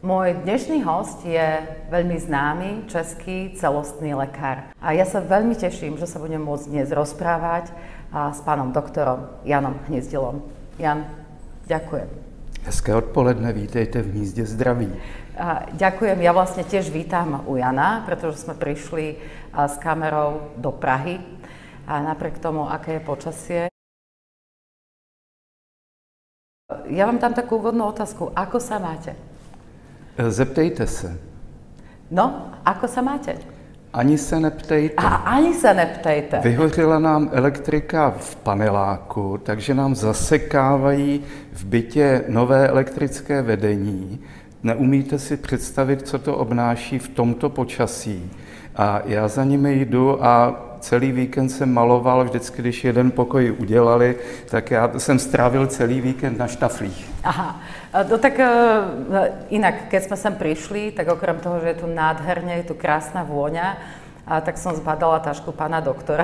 [0.00, 1.60] Môj dnešný host je
[1.92, 4.72] veľmi známy český celostný lekár.
[4.80, 7.68] A ja sa veľmi teším, že sa budem môcť dnes rozprávať
[8.08, 10.40] s pánom doktorom Janom Hniezdilom.
[10.80, 11.04] Jan,
[11.68, 12.08] ďakujem.
[12.64, 14.88] Hezké odpoledne, vítejte v Hnízdě zdraví.
[15.36, 19.20] A ďakujem, ja vlastne tiež vítam u Jana, pretože sme prišli
[19.52, 21.20] s kamerou do Prahy.
[21.84, 23.62] A napriek tomu, aké je počasie,
[26.88, 28.32] ja vám tam takú úvodnú otázku.
[28.32, 29.12] Ako sa máte?
[30.28, 31.18] Zeptejte se.
[32.10, 33.38] No, ako sa máte?
[33.92, 34.94] Ani se neptejte.
[34.96, 36.40] A ani se neptejte.
[36.42, 41.22] Vyhořela nám elektrika v paneláku, takže nám zasekávají
[41.52, 44.20] v bytě nové elektrické vedení.
[44.62, 48.30] Neumíte si představit, co to obnáší v tomto počasí.
[48.76, 54.16] A já za nimi jdu a celý víkend jsem maloval, vždycky, když jeden pokoj udělali,
[54.50, 57.10] tak já jsem strávil celý víkend na štaflích.
[57.24, 57.60] Aha,
[58.10, 58.46] no tak uh,
[59.50, 63.26] inak, keď jsme sem prišli, tak okrem toho, že je tu nádherne, je tu krásna
[63.26, 63.76] vôňa,
[64.30, 66.22] a tak som zbadala tašku pána doktora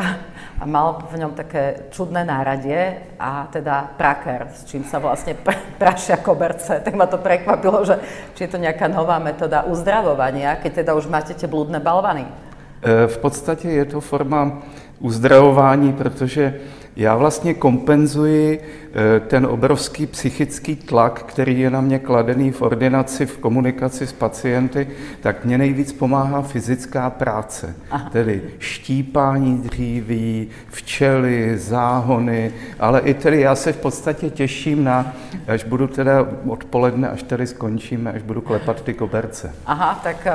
[0.61, 5.59] a mal v ňom také čudné náradie a teda praker, s čím sa vlastne pr-
[5.75, 6.79] prašia koberce.
[6.87, 7.99] Tak ma to prekvapilo, že
[8.39, 12.31] či je to nejaká nová metóda uzdravovania, keď teda už máte tie blúdne balvany.
[12.31, 14.63] E, v podstatě je to forma
[15.01, 16.55] uzdravování, protože
[16.97, 18.86] já vlastně kompenzuji eh,
[19.29, 24.89] ten obrovský psychický tlak, který je na mě kladený v ordinaci, v komunikaci s pacienty,
[25.21, 27.75] tak mě nejvíc pomáhá fyzická práce.
[27.91, 28.11] Aha.
[28.11, 35.13] Tedy štípání dříví, včely, záhony, ale i tedy já se v podstatě těším na,
[35.49, 39.55] až budu teda odpoledne, až tady skončíme, až budu klepat ty koberce.
[39.67, 40.33] Aha, tak eh,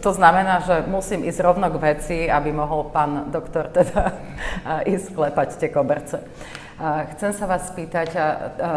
[0.00, 4.12] to znamená, že musím ísť rovno k veci, aby mohl pan doktor teda
[4.84, 6.20] eh, klepať tie koberce koberce.
[6.74, 8.22] Chcem sa vás spýtať, a,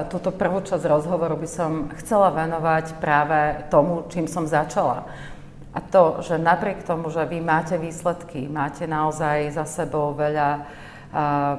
[0.06, 5.09] túto prvú časť rozhovoru by som chcela venovať práve tomu, čím som začala.
[5.73, 10.66] A to, že napriek tomu, že vy máte výsledky, máte naozaj za sebou veľa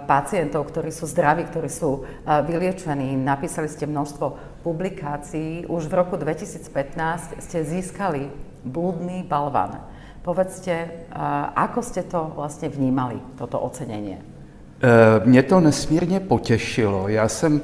[0.07, 3.17] pacientov, ktorí sú zdraví, ktorí sú vyliečení.
[3.17, 5.65] Napísali ste množstvo publikácií.
[5.67, 8.29] Už v roku 2015 ste získali
[8.63, 9.81] blúdny balvan.
[10.21, 11.09] Povedzte,
[11.57, 14.38] ako ste to vlastne vnímali, toto ocenenie?
[14.83, 17.09] Eh, mě to nesmírně potěšilo.
[17.09, 17.61] Já jsem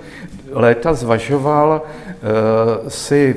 [0.51, 3.37] léta zvažoval uh, si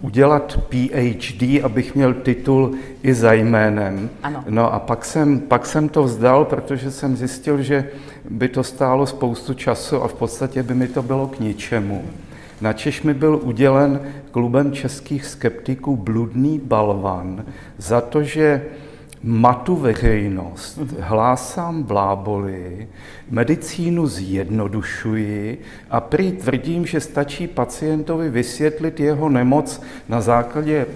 [0.00, 2.72] udělat PhD, abych měl titul
[3.02, 4.10] i za jménem.
[4.22, 4.44] Ano.
[4.48, 7.88] No a pak jsem, pak jsem to vzdal, protože jsem zjistil, že
[8.30, 12.04] by to stálo spoustu času a v podstatě by mi to bylo k ničemu.
[12.60, 17.44] Na Češ mi byl udělen klubem českých skeptiků bludný balvan
[17.78, 18.62] za to, že
[19.22, 22.88] matu veřejnost, hlásám bláboli,
[23.30, 25.60] medicínu zjednodušuji
[25.90, 30.86] a prý tvrdím, že stačí pacientovi vysvětlit jeho nemoc na základě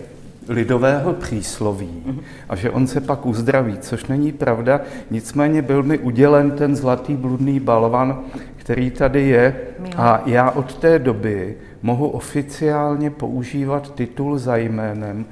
[0.49, 4.81] lidového přísloví a že on se pak uzdraví, což není pravda.
[5.11, 8.21] Nicméně byl mi udělen ten zlatý bludný balvan,
[8.57, 9.57] který tady je.
[9.97, 15.25] A já od té doby mohu oficiálně používat titul za jménem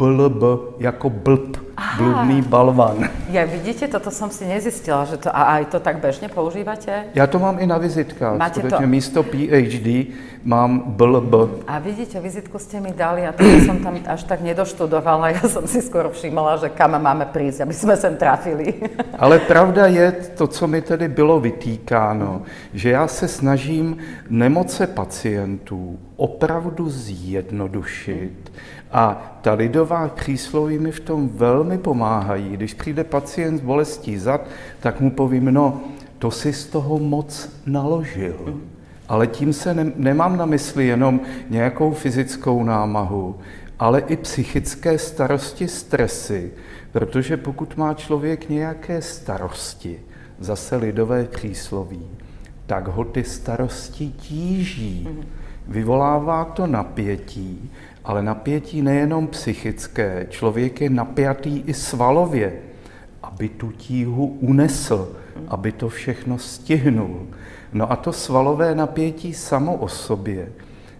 [0.00, 0.42] blb
[0.78, 2.02] jako blb, Aha.
[2.02, 3.08] bludný balvan.
[3.28, 7.12] Ja vidíte, toto som si nezistila, že to, a aj to tak bežne používate?
[7.14, 8.80] Já to mám i na vizitkách, Máte to...
[8.86, 11.34] místo PhD mám blb.
[11.68, 15.68] A vidíte, vizitku ste mi dali a to som tam až tak nedoštudovala, ja som
[15.68, 18.80] si skoro všimala, že kam máme prísť, aby sme sem trafili.
[19.22, 23.96] Ale pravda je to, co mi tedy bylo vytýkáno, že já se snažím
[24.30, 28.52] nemoce pacientů opravdu zjednodušit
[28.92, 32.48] a ta lidová přísloví mi v tom velmi pomáhají.
[32.48, 34.46] Když přijde pacient s bolestí zad,
[34.80, 35.80] tak mu povím, no,
[36.18, 38.60] to si z toho moc naložil.
[39.08, 41.20] Ale tím se ne, nemám na mysli jenom
[41.50, 43.38] nějakou fyzickou námahu,
[43.78, 46.52] ale i psychické starosti, stresy,
[46.92, 50.00] protože pokud má člověk nějaké starosti,
[50.40, 52.06] zase lidové přísloví,
[52.66, 55.08] tak ho ty starosti tíží.
[55.68, 57.70] Vyvolává to napětí
[58.04, 62.52] ale napětí nejenom psychické, člověk je napjatý i svalově,
[63.22, 65.12] aby tu tíhu unesl,
[65.48, 67.26] aby to všechno stihnul.
[67.72, 70.48] No a to svalové napětí samo o sobě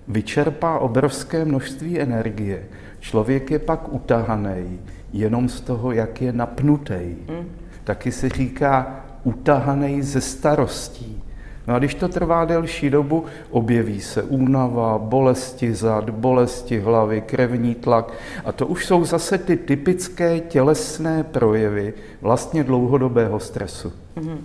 [0.09, 2.67] vyčerpá obrovské množství energie.
[3.01, 4.81] Člověk je pak utahaný
[5.13, 7.17] jenom z toho, jak je napnutý.
[7.29, 7.49] Mm.
[7.85, 11.23] Taky se říká utahaný ze starostí.
[11.67, 17.75] No a když to trvá delší dobu, objeví se únava, bolesti zad, bolesti hlavy, krevní
[17.75, 18.13] tlak.
[18.45, 23.93] A to už jsou zase ty typické tělesné projevy vlastně dlouhodobého stresu.
[24.17, 24.39] Mm-hmm.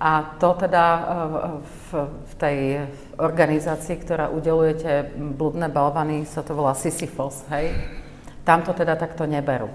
[0.00, 1.08] A to teda
[1.60, 2.58] v, v tej
[3.20, 7.76] organizácii, ktorá udelujete bludné balvany, sa to volá Sisyphos, hej?
[8.48, 9.68] Tam to teda takto neberú.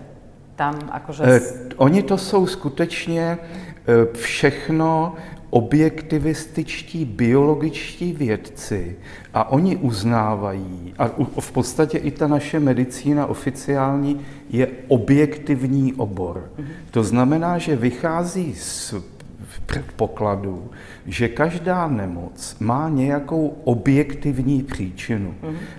[0.58, 1.22] Tam akože...
[1.30, 1.42] Eh,
[1.78, 5.14] oni to jsou skutečně eh, všechno
[5.50, 8.96] objektivističtí biologičtí vědci
[9.34, 11.08] a oni uznávají, a
[11.40, 16.50] v podstatě i ta naše medicína oficiální je objektivní obor.
[16.92, 18.94] To znamená, že vychází z
[19.66, 20.72] předpokladu,
[21.06, 25.34] že každá nemoc má nějakou objektivní příčinu.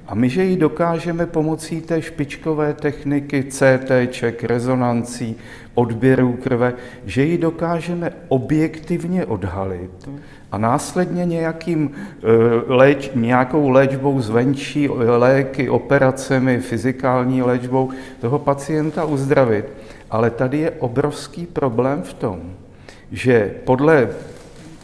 [0.06, 3.90] A my, že ji dokážeme pomocí té špičkové techniky CT,
[4.42, 5.36] rezonancí,
[5.74, 6.74] odběrů krve,
[7.06, 10.08] že ji dokážeme objektivně odhalit
[10.52, 12.26] a následně nějakým, eh,
[12.66, 17.90] léč, nějakou léčbou zvenčí, léky, operacemi, fyzikální léčbou
[18.20, 19.64] toho pacienta uzdravit.
[20.10, 22.40] Ale tady je obrovský problém v tom,
[23.12, 24.08] že podle,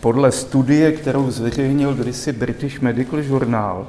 [0.00, 3.86] podle studie, kterou zveřejnil kdysi British Medical Journal,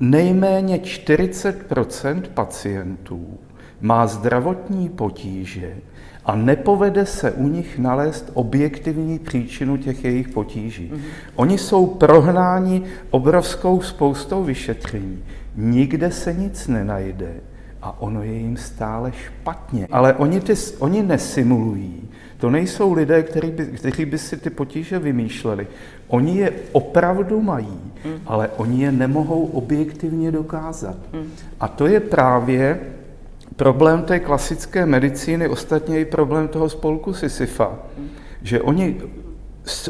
[0.00, 3.38] nejméně 40% pacientů
[3.80, 5.76] má zdravotní potíže
[6.24, 10.90] a nepovede se u nich nalézt objektivní příčinu těch jejich potíží.
[10.94, 11.00] Mm-hmm.
[11.34, 15.24] Oni jsou prohnáni obrovskou spoustou vyšetření.
[15.56, 17.34] Nikde se nic nenajde
[17.82, 19.88] a ono je jim stále špatně.
[19.90, 22.08] Ale oni, ty, oni nesimulují.
[22.42, 25.66] To nejsou lidé, kteří by, kteří by si ty potíže vymýšleli.
[26.08, 28.20] Oni je opravdu mají, mm.
[28.26, 30.96] ale oni je nemohou objektivně dokázat.
[31.12, 31.30] Mm.
[31.60, 32.80] A to je právě
[33.56, 37.78] problém té klasické medicíny, ostatně i problém toho spolku Sisyfa,
[38.42, 39.00] že oni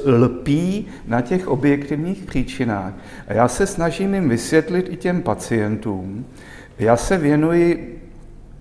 [0.05, 2.93] lpí na těch objektivních příčinách.
[3.29, 6.27] A já se snažím jim vysvětlit i těm pacientům.
[6.79, 7.99] Já se věnuji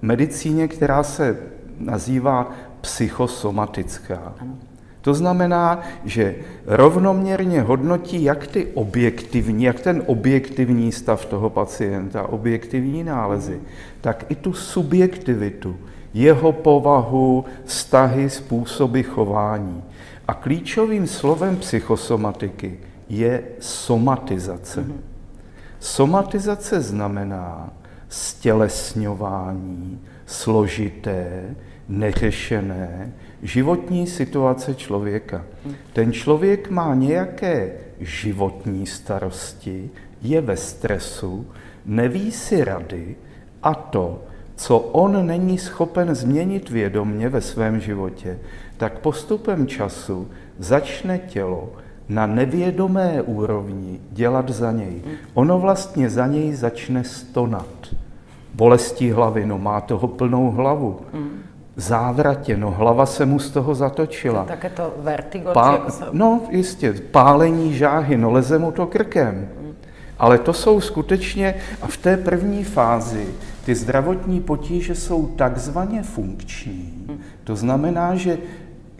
[0.02, 1.38] medicíně, která se
[1.80, 4.34] nazývá psychosomatická.
[5.02, 6.36] To znamená, že
[6.66, 13.60] rovnoměrně hodnotí jak ty objektivní, jak ten objektivní stav toho pacienta, objektivní nálezy,
[14.02, 15.76] tak i tu subjektivitu,
[16.14, 19.84] jeho povahu, vztahy, způsoby chování.
[20.28, 22.80] A klíčovým slovem psychosomatiky
[23.10, 24.86] je somatizace.
[25.80, 27.74] Somatizace znamená
[28.10, 31.56] stělesňování složité,
[31.92, 35.46] neřešené životní situace člověka.
[35.94, 39.90] Ten člověk má nějaké životní starosti,
[40.22, 41.48] je ve stresu,
[41.86, 43.16] neví si rady
[43.64, 44.22] a to,
[44.56, 48.40] co on není schopen změnit vědomně ve svém životě,
[48.78, 50.28] tak postupem času
[50.60, 51.70] začne tělo
[52.10, 55.02] na nevědomé úrovni dělat za něj.
[55.34, 57.96] Ono vlastně za něj začne stonat.
[58.54, 61.51] Bolestí hlavy, no má toho plnou hlavu závratě,
[62.56, 64.46] no hlava se mu z toho zatočila.
[64.46, 65.54] Také to vertigo?
[65.54, 65.72] Pá...
[65.72, 66.06] Jako.
[66.12, 69.50] No jistě, pálení žáhy, no leze mu to krkem.
[70.20, 73.28] Ale to jsou skutečně, a v té první fázi
[73.66, 77.08] ty zdravotní potíže jsou takzvaně funkční.
[77.44, 78.38] To znamená, že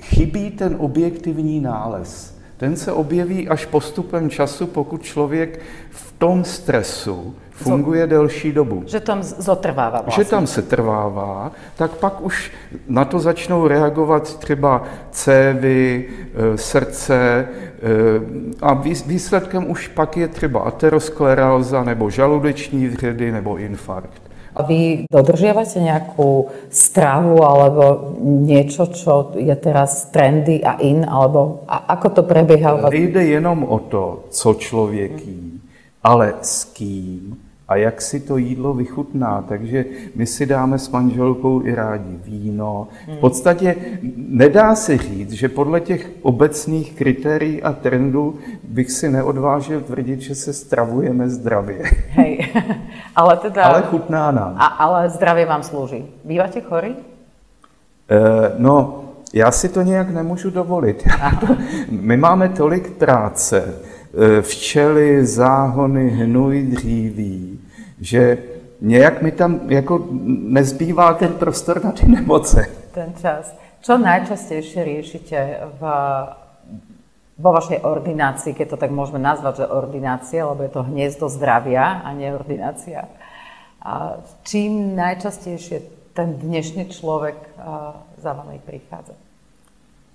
[0.02, 2.38] chybí ten objektivní nález.
[2.58, 8.84] Ten se objeví až postupem času, pokud člověk v tom stresu funguje delší dobu.
[8.86, 10.24] Že tam zotrvává vlastně.
[10.24, 12.52] Že tam se trvává, tak pak už
[12.88, 17.48] na to začnou reagovat třeba cévy, e, srdce e,
[18.62, 18.74] a
[19.06, 24.32] výsledkem už pak je třeba ateroskleróza nebo žaludeční vředy nebo infarkt.
[24.52, 31.96] A vy dodržiavate nejakú stravu alebo niečo, čo je teraz trendy a in, alebo a
[31.96, 32.92] ako to prebieha?
[32.92, 35.62] Nejde jenom o to, co člověk jí,
[36.04, 37.40] ale s kým
[37.72, 39.46] a jak si to jídlo vychutná.
[39.48, 39.86] Takže
[40.16, 42.88] my si dáme s manželkou i rádi víno.
[43.08, 43.76] V podstatě
[44.16, 50.36] nedá se říct, že podle těch obecných kritérií a trendů bych si neodvážil tvrdit, že
[50.36, 51.84] se stravujeme zdravě.
[52.10, 52.54] Hej,
[53.16, 53.64] ale teda...
[53.64, 54.56] Ale chutná nám.
[54.58, 56.06] A, ale zdravě vám slouží.
[56.26, 56.90] Býváte chory?
[56.90, 56.96] E,
[58.58, 61.08] no, já si to nějak nemůžu dovolit.
[61.90, 63.74] My máme tolik práce,
[64.42, 67.60] včely, záhony, hnůj, dříví,
[68.02, 68.38] že
[68.82, 72.66] nějak mi tam jako nezbývá ten prostor na ty nemoce.
[72.92, 73.56] Ten čas.
[73.82, 75.40] Čo najčastejšie riešite
[75.82, 75.82] v,
[77.42, 82.06] vo vašej ordinácii, keď to tak môžeme nazvať, že ordinácia, lebo je to hniezdo zdravia
[82.06, 83.10] a nie ordinácia.
[83.82, 85.82] A čím najčastejšie
[86.14, 87.34] ten dnešný človek
[88.22, 89.18] za vami prichádza?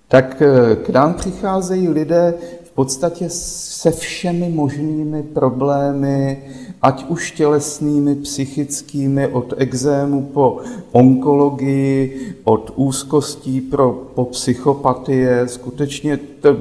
[0.07, 2.33] Tak e, k nám přicházejí lidé
[2.77, 6.43] podstatě se všemi možnými problémy,
[6.81, 10.59] ať už tělesnými, psychickými, od exému po
[10.91, 16.55] onkologii, od úzkostí pro, po psychopatie, skutečně to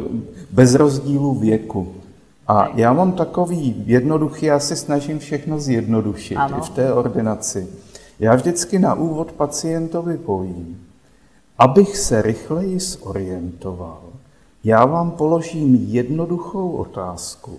[0.51, 1.89] bez rozdílu věku.
[2.49, 6.59] A já mám takový jednoduchý, já se snažím všechno zjednodušit ano.
[6.59, 7.67] i v té ordinaci.
[8.21, 10.81] Já vždycky na úvod pacientovi povím,
[11.59, 14.06] abych se rychleji zorientoval,
[14.67, 17.59] já vám položím jednoduchou otázku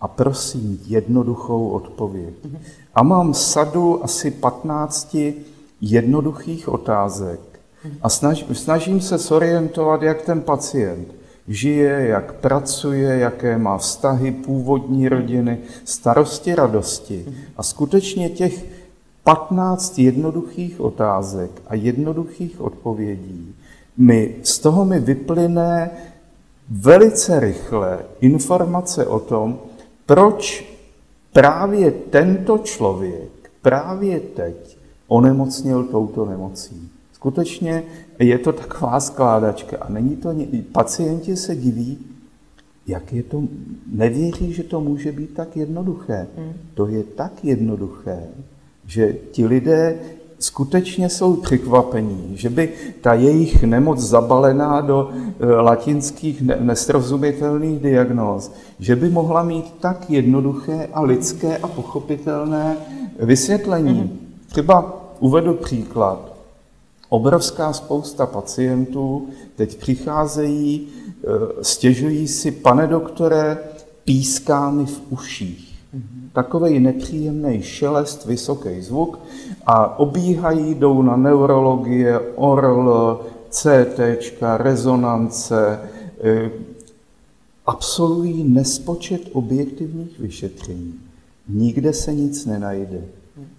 [0.00, 2.34] a prosím jednoduchou odpověď.
[2.94, 5.16] A mám sadu asi 15
[5.80, 7.40] jednoduchých otázek
[8.02, 11.08] a snaž, snažím se sorientovat, jak ten pacient
[11.48, 17.26] žije, jak pracuje, jaké má vztahy, původní rodiny, starosti, radosti.
[17.56, 18.64] A skutečně těch
[19.24, 23.54] 15 jednoduchých otázek a jednoduchých odpovědí
[23.96, 25.90] mi, z toho mi vyplyne
[26.70, 29.58] velice rychle informace o tom,
[30.06, 30.64] proč
[31.32, 34.78] právě tento člověk právě teď
[35.08, 36.90] onemocněl touto nemocí.
[37.12, 37.82] Skutečně
[38.18, 40.34] je to taková skládačka a není to,
[40.72, 41.98] pacienti se diví,
[42.86, 43.42] jak je to,
[43.92, 46.26] nevěří, že to může být tak jednoduché.
[46.36, 46.52] Hmm.
[46.74, 48.20] To je tak jednoduché,
[48.86, 49.98] že ti lidé
[50.44, 58.96] skutečně jsou překvapení, že by ta jejich nemoc zabalená do e, latinských nesrozumitelných diagnóz, že
[58.96, 62.76] by mohla mít tak jednoduché a lidské a pochopitelné
[63.18, 64.00] vysvětlení.
[64.00, 64.18] Mhm.
[64.48, 66.34] Třeba uvedu příklad.
[67.08, 73.58] Obrovská spousta pacientů teď přicházejí, e, stěžují si, pane doktore,
[74.04, 75.74] píská mi v uších
[76.34, 79.18] takový nepříjemný šelest, vysoký zvuk
[79.66, 83.98] a obíhají, jdou na neurologie, ORL, CT,
[84.56, 85.80] rezonance,
[86.20, 86.50] eh,
[87.66, 90.94] absolvují nespočet objektivních vyšetření.
[91.48, 93.00] Nikde se nic nenajde.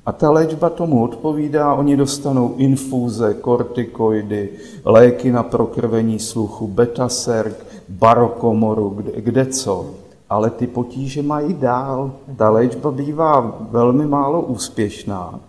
[0.05, 4.49] A ta léčba tomu odpovídá, oni dostanou infúze, kortikoidy,
[4.85, 9.85] léky na prokrvení sluchu, betaserk, barokomoru, kde, kde co
[10.29, 12.11] ale ty potíže mají dál.
[12.35, 15.39] Ta léčba bývá velmi málo úspěšná.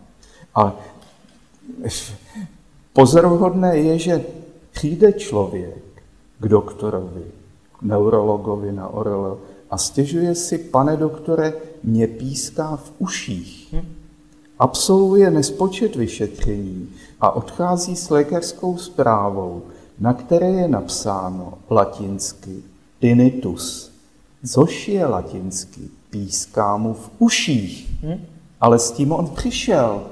[0.56, 0.76] A
[2.92, 4.25] pozoruhodné je, že
[4.72, 6.02] přijde člověk
[6.38, 7.25] k doktorovi,
[7.78, 9.38] k neurologovi na ORL
[9.70, 13.75] a stěžuje si, pane doktore, mě píská v uších.
[14.58, 16.88] Absolvuje nespočet vyšetření
[17.20, 19.62] a odchází s lékařskou zprávou,
[19.98, 22.62] na které je napsáno latinsky
[23.00, 23.96] tinnitus
[24.46, 27.90] což je latinsky, píská mu v uších.
[28.60, 30.02] Ale s tím on přišel.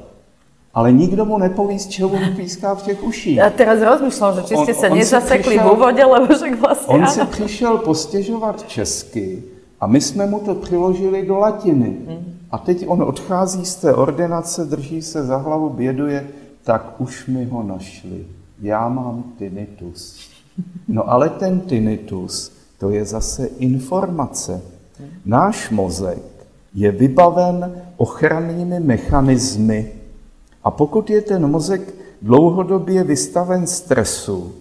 [0.75, 3.37] Ale nikdo mu nepoví, z čeho mu píská v těch uších.
[3.37, 7.25] Já teraz rozmýšlám, že či jste se nezasekli v úvodě, lebo však vlastně On si
[7.25, 9.43] přišel postěžovat česky
[9.81, 11.97] a my jsme mu to přiložili do latiny.
[12.09, 12.39] Hmm.
[12.51, 16.29] A teď on odchází z té ordinace, drží se za hlavu, běduje,
[16.65, 18.27] tak už mi ho našli.
[18.63, 20.31] Já mám tinnitus.
[20.89, 24.63] No ale ten tinnitus to je zase informace.
[25.27, 26.23] Náš mozek
[26.75, 29.93] je vybaven ochrannými mechanismy
[30.65, 34.53] a pokud je ten mozek dlouhodobě vystaven stresu,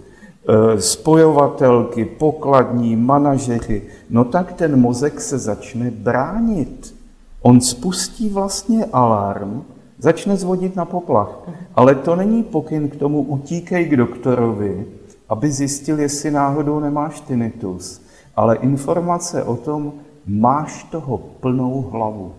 [0.48, 6.96] e, spojovatelky, pokladní, manažeři, no tak ten mozek se začne bránit.
[7.42, 9.64] On spustí vlastně alarm,
[10.00, 11.40] začne zvodit na poplach.
[11.76, 14.86] Ale to není pokyn k tomu utíkej k doktorovi,
[15.30, 18.04] aby zjistil, jestli náhodou nemáš tinnitus
[18.36, 19.94] ale informace o tom,
[20.26, 22.34] máš toho plnou hlavu.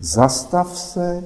[0.00, 1.24] Zastav se,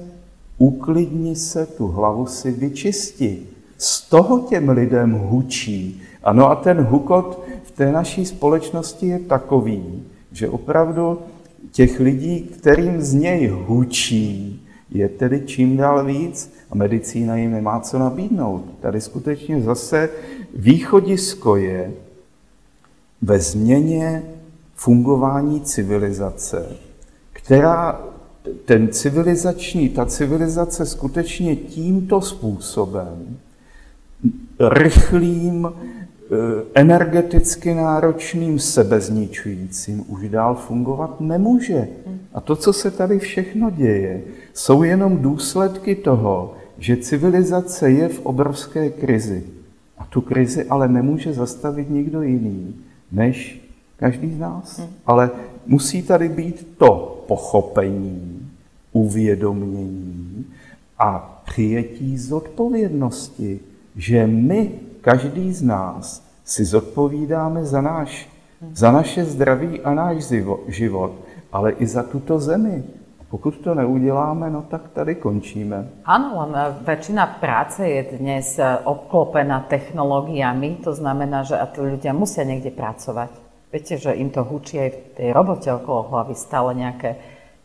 [0.57, 3.47] uklidni se, tu hlavu si vyčisti.
[3.77, 6.01] Z toho těm lidem hučí.
[6.23, 11.19] Ano a ten hukot v té naší společnosti je takový, že opravdu
[11.71, 17.79] těch lidí, kterým z něj hučí, je tedy čím dál víc a medicína jim nemá
[17.79, 18.63] co nabídnout.
[18.81, 20.09] Tady skutečně zase
[20.55, 21.91] východisko je,
[23.21, 24.23] ve změně
[24.75, 26.75] fungování civilizace,
[27.33, 28.01] která
[28.65, 33.37] ten civilizační, ta civilizace skutečně tímto způsobem,
[34.59, 36.29] rychlým, eh,
[36.73, 41.87] energeticky náročným, sebezničujícím už dál fungovat nemůže.
[42.33, 44.21] A to, co se tady všechno děje,
[44.53, 49.43] jsou jenom důsledky toho, že civilizace je v obrovské krizi.
[49.97, 52.75] A tu krizi ale nemůže zastavit nikdo jiný,
[53.11, 53.62] než
[54.03, 54.67] každý z nás.
[54.83, 54.91] Hmm.
[55.07, 55.31] Ale
[55.63, 58.51] musí tady být to pochopení,
[58.91, 60.45] uvědomění
[60.99, 63.59] a přijetí zodpovědnosti,
[63.95, 68.27] že my, každý z nás, si zodpovídáme za náš
[68.71, 70.23] Za naše zdraví a náš
[70.71, 71.11] život,
[71.51, 72.83] ale i za tuto zemi.
[73.27, 76.05] Pokud to neuděláme, no tak tady končíme.
[76.07, 78.55] Áno, len väčšina práce je dnes
[78.87, 83.42] obklopená technológiami, to znamená, že a tí ľudia musia niekde pracovať.
[83.73, 87.17] Viete, že im to hučí aj v tej robote okolo hlavy stále nejaké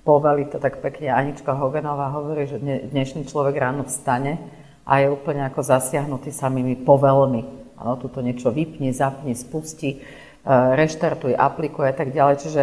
[0.08, 4.40] povely, to tak pekne Anička Hogenová hovorí, že dnešný človek ráno vstane
[4.88, 7.44] a je úplne ako zasiahnutý samými povelmi.
[7.76, 12.36] Áno, tuto niečo vypni, zapni, spusti, eh, reštartuj, aplikuje a tak ďalej.
[12.40, 12.62] Čiže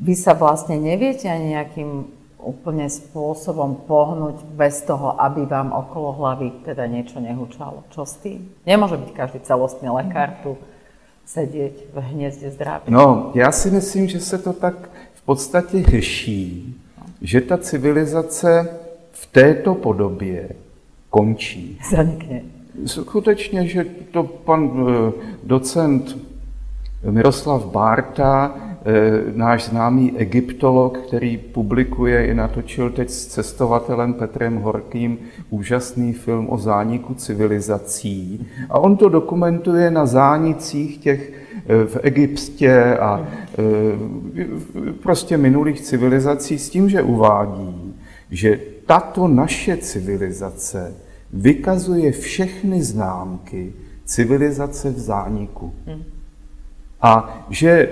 [0.00, 2.08] vy sa vlastne neviete ani nejakým
[2.40, 7.84] úplne spôsobom pohnúť bez toho, aby vám okolo hlavy teda niečo nehučalo.
[7.92, 8.48] Čo s tým?
[8.64, 10.56] Nemôže byť každý celostný lekár tu
[11.26, 12.84] sedět v hnězdě zdraví.
[12.88, 14.74] No, já si myslím, že se to tak
[15.14, 16.76] v podstatě řeší,
[17.20, 18.68] že ta civilizace
[19.12, 20.48] v této podobě
[21.10, 21.78] končí.
[21.90, 22.40] Zanikne.
[22.86, 25.12] Skutečně, že to pan eh,
[25.44, 26.18] docent
[27.10, 28.54] Miroslav Bárta
[29.34, 35.18] náš známý egyptolog, který publikuje i natočil teď s cestovatelem Petrem Horkým
[35.50, 38.46] úžasný film o zániku civilizací.
[38.70, 43.62] A on to dokumentuje na zánicích těch eh, v Egyptě a eh,
[45.02, 47.94] prostě minulých civilizací s tím, že uvádí,
[48.30, 50.94] že tato naše civilizace
[51.32, 53.72] vykazuje všechny známky
[54.04, 55.72] civilizace v zániku.
[55.86, 56.02] Hmm.
[57.02, 57.88] A že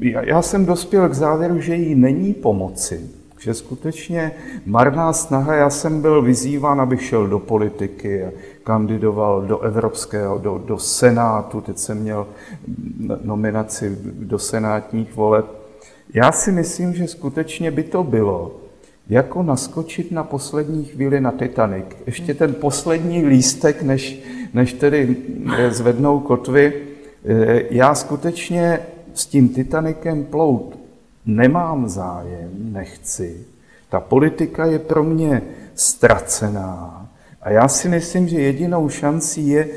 [0.00, 3.00] já jsem dospěl k závěru, že jí není pomoci,
[3.40, 4.32] že skutečně
[4.66, 8.24] marná snaha, já jsem byl vyzýván, abych šel do politiky
[8.64, 12.26] kandidoval do Evropského, do, do Senátu, teď jsem měl
[13.24, 15.46] nominaci do senátních voleb.
[16.14, 18.56] Já si myslím, že skutečně by to bylo
[19.08, 21.86] jako naskočit na poslední chvíli na Titanic.
[22.06, 24.22] Ještě ten poslední lístek, než,
[24.54, 25.16] než tedy
[25.70, 26.72] zvednou kotvy.
[27.70, 28.78] Já skutečně
[29.14, 30.78] s tím Titanikem plout
[31.26, 33.46] nemám zájem, nechci.
[33.88, 35.42] Ta politika je pro mě
[35.74, 37.00] ztracená.
[37.42, 39.68] A já si myslím, že jedinou šancí je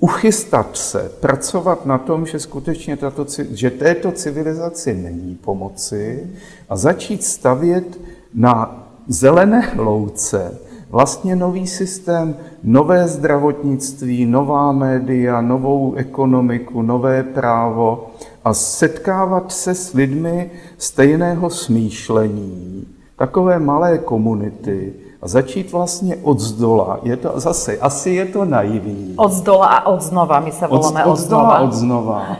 [0.00, 6.26] uchystat se, pracovat na tom, že skutečně tato, že této civilizaci není pomoci
[6.68, 8.00] a začít stavět
[8.34, 10.58] na zelené louce
[10.90, 18.10] vlastně nový systém, nové zdravotnictví, nová média, novou ekonomiku, nové právo
[18.48, 27.00] a setkávat se s lidmi stejného smýšlení, takové malé komunity, a začít vlastně od zdola.
[27.02, 29.14] Je to zase, asi je to naivní.
[29.16, 31.58] Od zdola a od znova, my se voláme od, od, od znova.
[31.58, 32.36] Od znova.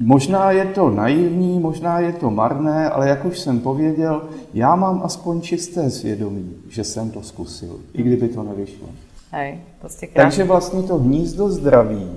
[0.00, 4.22] Možná je to naivní, možná je to marné, ale jak už jsem pověděl,
[4.54, 8.86] já mám aspoň čisté svědomí, že jsem to zkusil, i kdyby to nevyšlo.
[9.30, 12.10] Hej, to Takže vlastně to hnízdo zdraví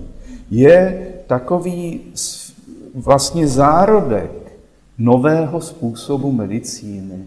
[0.52, 2.02] je takový
[2.96, 4.32] vlastně zárodek
[4.98, 7.24] nového způsobu medicíny,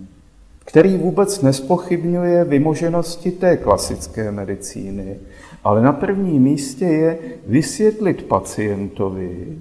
[0.65, 5.17] který vůbec nespochybňuje vymoženosti té klasické medicíny,
[5.65, 9.59] ale na prvním místě je vysvětlit pacientovi,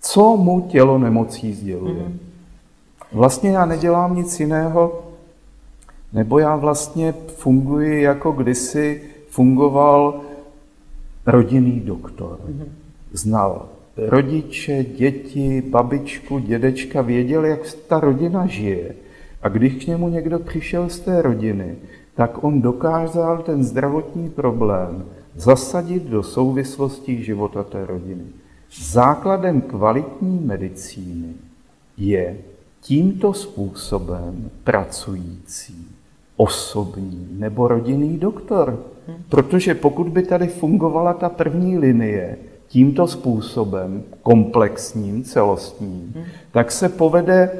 [0.00, 2.02] co mu tělo nemocí sděluje.
[2.08, 2.18] Mm.
[3.12, 5.02] Vlastně já nedělám nic jiného,
[6.12, 10.20] nebo já vlastně funguji jako kdysi fungoval
[11.26, 12.38] rodinný doktor.
[12.46, 12.64] Mm.
[13.12, 18.94] Znal rodiče, děti, babičku, dědečka, věděl, jak ta rodina žije.
[19.42, 21.76] A když k němu někdo přišel z té rodiny,
[22.14, 25.04] tak on dokázal ten zdravotní problém
[25.36, 28.24] zasadit do souvislostí života té rodiny.
[28.82, 31.34] Základem kvalitní medicíny
[31.96, 32.38] je
[32.80, 35.86] tímto způsobem pracující
[36.36, 38.84] osobní nebo rodinný doktor.
[39.28, 42.36] Protože pokud by tady fungovala ta první linie
[42.68, 46.14] tímto způsobem, komplexním, celostním,
[46.52, 47.50] tak se povede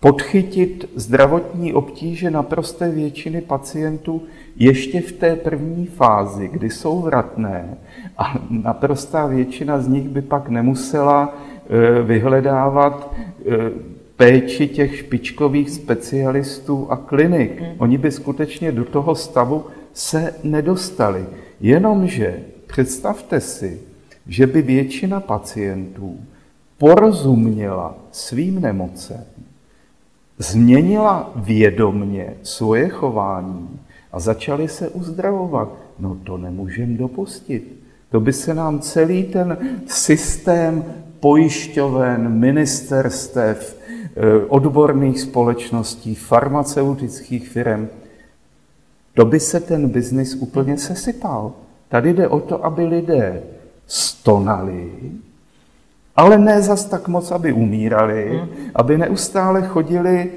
[0.00, 4.22] podchytit zdravotní obtíže naprosté většiny pacientů
[4.56, 7.76] ještě v té první fázi, kdy jsou vratné
[8.18, 11.34] a naprostá většina z nich by pak nemusela
[11.68, 17.60] e, vyhledávat e, péči těch špičkových specialistů a klinik.
[17.60, 17.70] Hmm.
[17.78, 21.26] Oni by skutečně do toho stavu se nedostali.
[21.60, 23.80] Jenomže představte si,
[24.26, 26.18] že by většina pacientů
[26.78, 29.24] porozuměla svým nemocem,
[30.38, 33.80] změnila vědomně svoje chování
[34.12, 35.68] a začali se uzdravovat.
[35.98, 37.80] No to nemůžeme dopustit.
[38.10, 40.84] To by se nám celý ten systém
[41.20, 47.88] pojišťoven, ministerstev, eh, odborných společností, farmaceutických firm,
[49.14, 51.52] to by se ten biznis úplně sesypal.
[51.88, 53.42] Tady jde o to, aby lidé
[53.86, 54.90] stonali
[56.16, 58.48] Ale ne zas tak moc, aby umírali, hmm.
[58.74, 60.30] aby neustále chodili,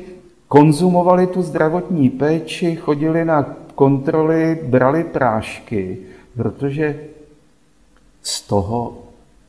[0.48, 5.98] konzumovali tu zdravotní péči, chodili na kontroly, brali prášky,
[6.36, 7.00] protože
[8.22, 8.98] z toho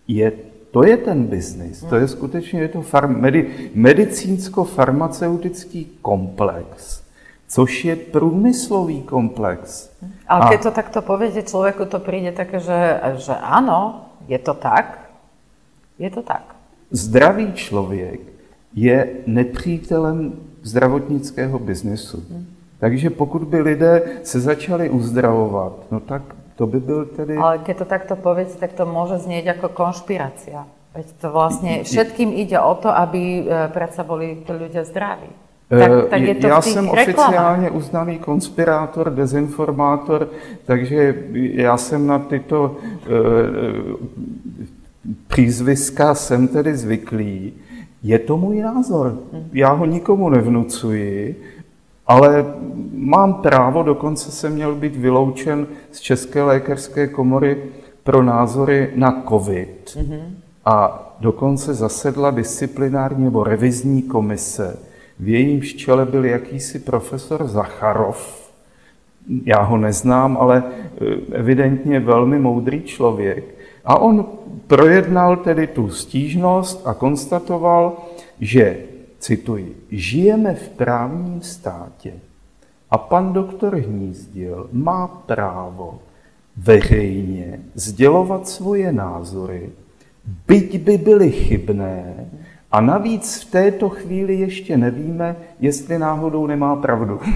[0.09, 0.33] je,
[0.71, 1.85] to je ten biznis.
[1.89, 7.03] To je skutečně je to farm, medi, medicínsko-farmaceutický komplex,
[7.49, 9.91] což je průmyslový komplex.
[10.29, 15.11] Ale keď to takto poviete, člověku to přijde také, že, že ano, je to tak,
[15.99, 16.55] je to tak.
[16.91, 18.21] Zdravý člověk
[18.75, 20.33] je nepřítelem
[20.63, 22.23] zdravotnického biznesu.
[22.31, 22.47] Hmm.
[22.79, 26.23] Takže pokud by lidé se začali uzdravovat, no tak
[26.57, 27.37] to by byl tedy...
[27.37, 30.67] Ale keď to takto poviete, tak to môže znieť ako konšpirácia.
[30.91, 35.31] Veď to vlastne všetkým ide o to, aby e, predsa boli tí ľudia zdraví.
[35.69, 37.09] Tak, e, tak je to já jsem reklamách.
[37.09, 40.29] oficiálně uznaný konspirátor, dezinformátor,
[40.65, 44.07] takže já jsem na tyto uh,
[45.29, 47.53] přízviska jsem tedy zvyklý.
[48.03, 49.19] Je to můj názor.
[49.53, 51.43] Já ho nikomu nevnucuji,
[52.07, 52.55] ale
[52.93, 57.63] mám právo, dokonce jsem měl být vyloučen z České lékařské komory
[58.05, 59.97] pro názory na COVID.
[59.97, 60.23] Mm-hmm.
[60.65, 64.88] A dokonce zasedla disciplinární nebo revizní komise.
[65.21, 68.51] V jejím čele byl jakýsi profesor Zacharov.
[69.45, 73.45] Já ho neznám, ale eh, evidentně velmi moudrý člověk.
[73.85, 74.27] A on
[74.67, 77.97] projednal tedy tu stížnost a konstatoval,
[78.41, 78.79] že
[79.19, 82.13] cituji, žijeme v právním státě
[82.91, 85.99] a pan doktor Hnízdil má právo
[86.57, 89.71] veřejně sdělovat svoje názory,
[90.47, 92.28] byť by byly chybné,
[92.73, 97.21] a navíc v této chvíli ještě nevíme, jestli náhodou nemá pravdu.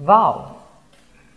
[0.00, 0.60] Wow.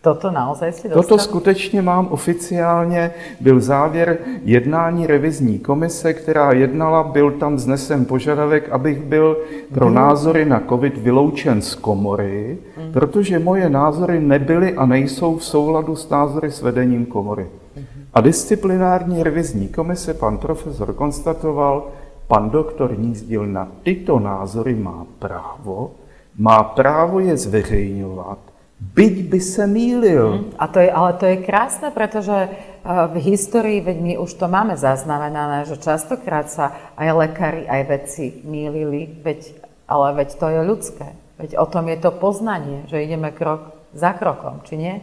[0.04, 1.04] Toto naozaj si dostal?
[1.04, 3.12] Toto skutečně mám oficiálně.
[3.42, 9.38] Byl závěr jednání revizní komise, která jednala, byl tam znesen požadavek, abych byl
[9.74, 9.96] pro hmm.
[9.96, 12.94] názory na COVID vyloučen z komory, hmm.
[12.94, 17.48] protože moje názory nebyly a nejsou v souladu s názory s vedením komory.
[17.76, 17.86] Hmm.
[18.14, 21.88] A disciplinární revizní komise pan profesor konstatoval,
[22.28, 26.00] pan doktor Nízdil na tyto názory má právo,
[26.38, 28.40] má právo je zveřejňovat,
[28.80, 30.38] byť by se mýlil.
[30.38, 32.52] Mm, a to je, ale to je krásne, pretože eh,
[32.84, 38.44] v histórii, veď my už to máme zaznamenané, že častokrát sa aj lekári, aj vedci
[38.44, 39.56] mýlili, veď,
[39.88, 41.08] ale veď to je ľudské.
[41.40, 44.96] Veď o tom je to poznanie, že ideme krok za krokom, či nie?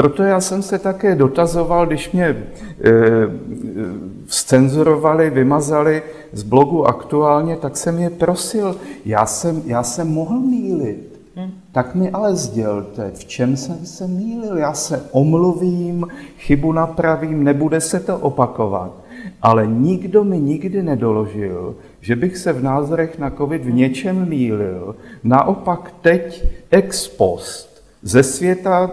[0.00, 2.36] Proto já jsem se také dotazoval, když mě e,
[4.26, 11.20] scenzurovali, vymazali z blogu aktuálně, tak jsem je prosil, já jsem, já jsem mohl mýlit.
[11.72, 14.56] Tak mi ale sdělte, v čem jsem se mýlil.
[14.56, 16.06] Já se omluvím,
[16.38, 18.92] chybu napravím, nebude se to opakovat.
[19.42, 24.96] Ale nikdo mi nikdy nedoložil, že bych se v názorech na COVID v něčem mýlil.
[25.24, 28.90] Naopak teď ex post ze světa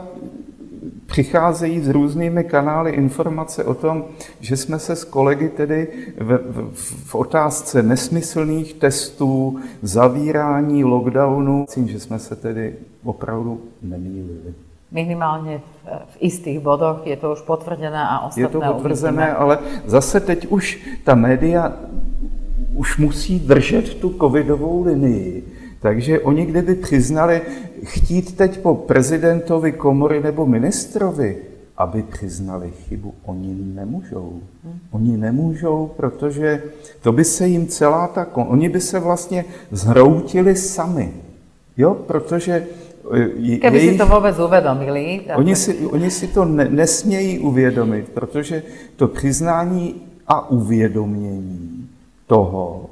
[1.07, 4.05] přicházejí s různými kanály informace o tom,
[4.39, 6.73] že jsme se s kolegy tedy v, v,
[7.05, 14.53] v otázce nesmyslných testů, zavírání, lockdownu, že jsme se tedy opravdu nemýlili.
[14.91, 19.33] Minimálně v, v istých bodoch je to už potvrzené a ostatné Je to potvrzené, uvidíme.
[19.33, 21.73] ale zase teď už ta média
[22.75, 27.41] už musí držet tu covidovou linii takže oni kdyby přiznali,
[27.83, 31.37] chtít teď po prezidentovi komory nebo ministrovi,
[31.77, 34.41] aby přiznali chybu, oni nemůžou.
[34.91, 36.63] Oni nemůžou, protože
[37.01, 38.27] to by se jim celá ta...
[38.35, 41.13] Oni by se vlastně zhroutili sami.
[41.77, 42.67] Jo, protože
[43.13, 45.21] e, Kdyby jejich, si to vůbec uvědomili.
[45.35, 48.63] Oni si, oni si to ne, nesmějí uvědomit, protože
[48.95, 49.95] to přiznání
[50.27, 51.89] a uvědomění
[52.27, 52.89] toho,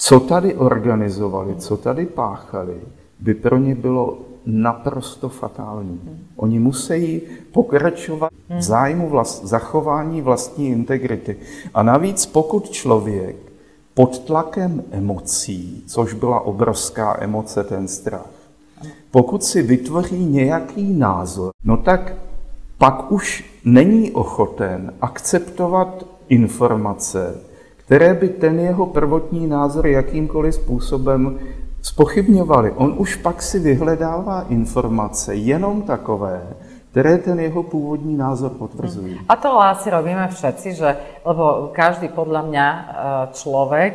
[0.00, 2.80] co tady organizovali, co tady páchali,
[3.18, 6.00] by pro ně bylo naprosto fatální.
[6.36, 11.36] Oni musí pokračovat v zájmu vlast, zachování vlastní integrity.
[11.74, 13.36] A navíc, pokud člověk
[13.94, 18.30] pod tlakem emocí, což byla obrovská emoce, ten strach,
[19.10, 22.14] pokud si vytvoří nějaký názor, no tak
[22.78, 27.49] pak už není ochoten akceptovat informace,
[27.90, 31.38] které by ten jeho prvotní názor jakýmkoliv způsobem
[31.82, 32.72] spochybňovaly.
[32.72, 36.54] On už pak si vyhledává informace jenom takové,
[36.90, 39.18] které ten jeho původní názor potvrzují.
[39.28, 42.82] A to asi robíme všetci, že, lebo každý podľa mňa e,
[43.34, 43.94] človek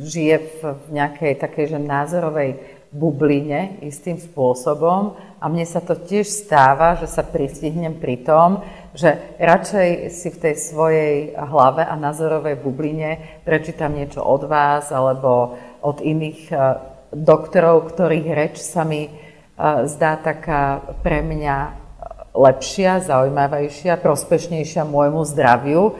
[0.00, 6.96] žije v nejakej takej že názorovej bubline istým spôsobom a mne sa to tiež stáva,
[6.96, 8.64] že sa pristihnem pri tom,
[8.96, 15.60] že radšej si v tej svojej hlave a názorovej bubline prečítam niečo od vás alebo
[15.84, 16.56] od iných e,
[17.12, 19.10] doktorov, ktorých reč sa mi e,
[19.86, 21.56] zdá taká pre mňa
[22.32, 25.98] lepšia, zaujímavejšia, prospešnejšia môjmu zdraviu,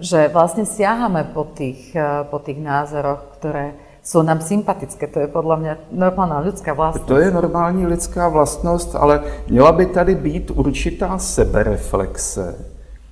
[0.00, 1.92] že vlastne siahame po tých,
[2.32, 3.76] po tých názoroch, ktoré
[4.08, 5.06] jsou nám sympatické.
[5.06, 7.08] To je podle mě normální lidská vlastnost.
[7.08, 12.64] To je normální lidská vlastnost, ale měla by tady být určitá sebereflexe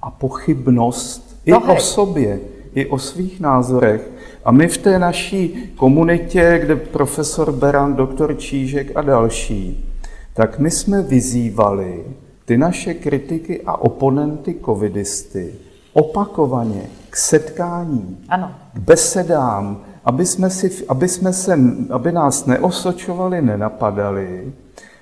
[0.02, 1.76] a pochybnost no, i hej.
[1.76, 2.40] o sobě,
[2.74, 4.11] i o svých názorech.
[4.44, 9.90] A my v té naší komunitě, kde profesor Beran, doktor Čížek a další,
[10.35, 12.04] tak my jsme vyzývali
[12.44, 15.54] ty naše kritiky a oponenty covidisty
[15.92, 18.50] opakovaně k setkání, ano.
[18.74, 21.59] k besedám, aby, jsme si, aby, jsme se,
[21.90, 24.53] aby nás neosočovali, nenapadali,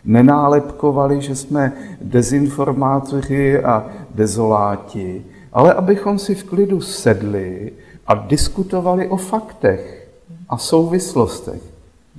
[0.04, 7.72] nenálepkovali, že jsme dezinformátoři a dezoláti, ale abychom si v klidu sedli
[8.06, 10.08] a diskutovali o faktech
[10.48, 11.62] a souvislostech.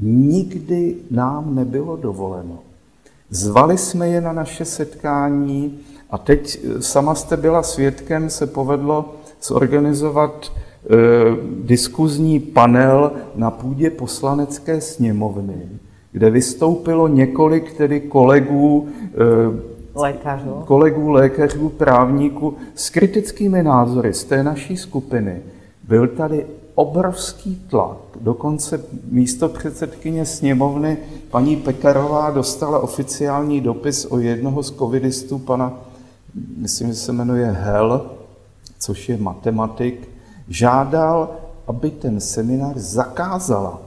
[0.02, 2.60] Nikdy nám nebylo dovoleno.
[3.30, 10.52] Zvali jsme je na naše setkání a teď sama jste byla svědkem, se povedlo zorganizovat
[11.64, 15.70] diskuzní panel na půdě poslanecké sněmovny,
[16.12, 20.64] kde vystoupilo několik tedy kolegů, eh, lékařů.
[20.66, 25.42] kolegů lékařů, právníků s kritickými názory z té naší skupiny.
[25.88, 26.46] Byl tady
[26.76, 27.98] obrovský tlak.
[28.22, 30.98] Dokonce místo předsedkyně sněmovny
[31.32, 35.74] paní Pekarová dostala oficiální dopis o jednoho z covidistů, pana,
[36.58, 38.06] myslím, že se jmenuje Hel,
[38.80, 40.15] což je matematik,
[40.48, 41.30] žádal,
[41.68, 43.82] aby ten seminář zakázala.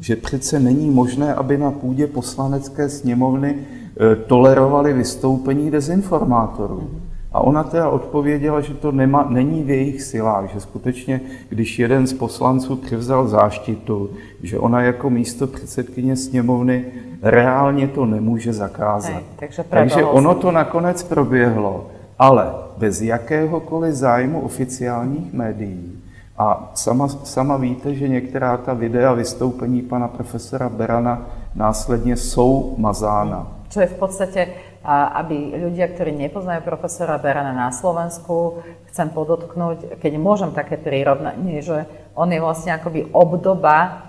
[0.00, 6.90] Že přece není možné, aby na půdě poslanecké sněmovny e, tolerovali vystoupení dezinformátorů.
[7.32, 12.06] A ona teda odpověděla, že to nema, není v jejich silách, že skutečně, když jeden
[12.06, 14.10] z poslanců převzal záštitu,
[14.42, 16.84] že ona jako místo předsedkyně sněmovny
[17.22, 19.14] reálně to nemůže zakázat.
[19.14, 21.86] Ne, takže, takže ono to nakonec proběhlo,
[22.18, 25.97] ale bez jakéhokoliv zájmu oficiálních médií
[26.38, 33.46] a sama, sama víte, že některá ta videa vystoupení pana profesora Berana následně jsou mazána.
[33.68, 34.48] Čo je v podstatě,
[34.88, 41.84] aby ľudia, ktorí nepoznajú profesora Berana na Slovensku, chcem podotknúť, keď môžem také prirovnanie, že
[42.16, 44.08] on je vlastne akoby obdoba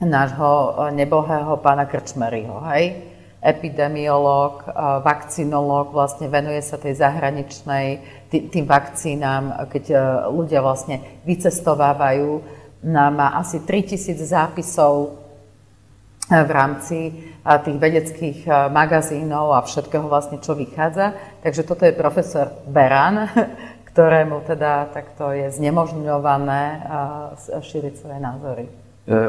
[0.00, 3.15] nášho nebohého pána Krčmeryho, hej?
[3.42, 4.64] Epidemiolog,
[5.04, 7.86] vakcinolog, vlastne venuje sa tej zahraničnej
[8.30, 9.96] tým vakcínám, keď e,
[10.34, 12.42] ľudia vlastne vycestovávajú.
[12.90, 15.08] Má asi 3000 zápisov e,
[16.34, 16.98] v rámci
[17.46, 18.38] tých vedeckých
[18.74, 21.14] magazínov a všetkého vlastne, čo vychádza.
[21.46, 23.30] Takže toto je profesor Beran,
[23.94, 26.62] ktorému teda takto je znemožňované
[27.62, 28.66] šíriť svoje názory.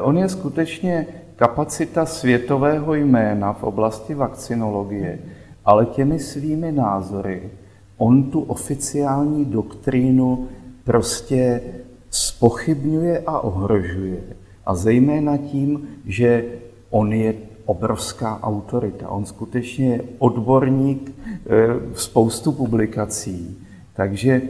[0.01, 5.19] On je skutečně kapacita světového jména v oblasti vakcinologie,
[5.65, 7.49] ale těmi svými názory
[7.97, 10.47] on tu oficiální doktrínu
[10.83, 11.61] prostě
[12.09, 14.23] spochybňuje a ohrožuje.
[14.65, 16.45] A zejména tím, že
[16.89, 17.33] on je
[17.65, 19.09] obrovská autorita.
[19.09, 23.57] On skutečně je odborník v eh, spoustu publikací.
[23.93, 24.41] Takže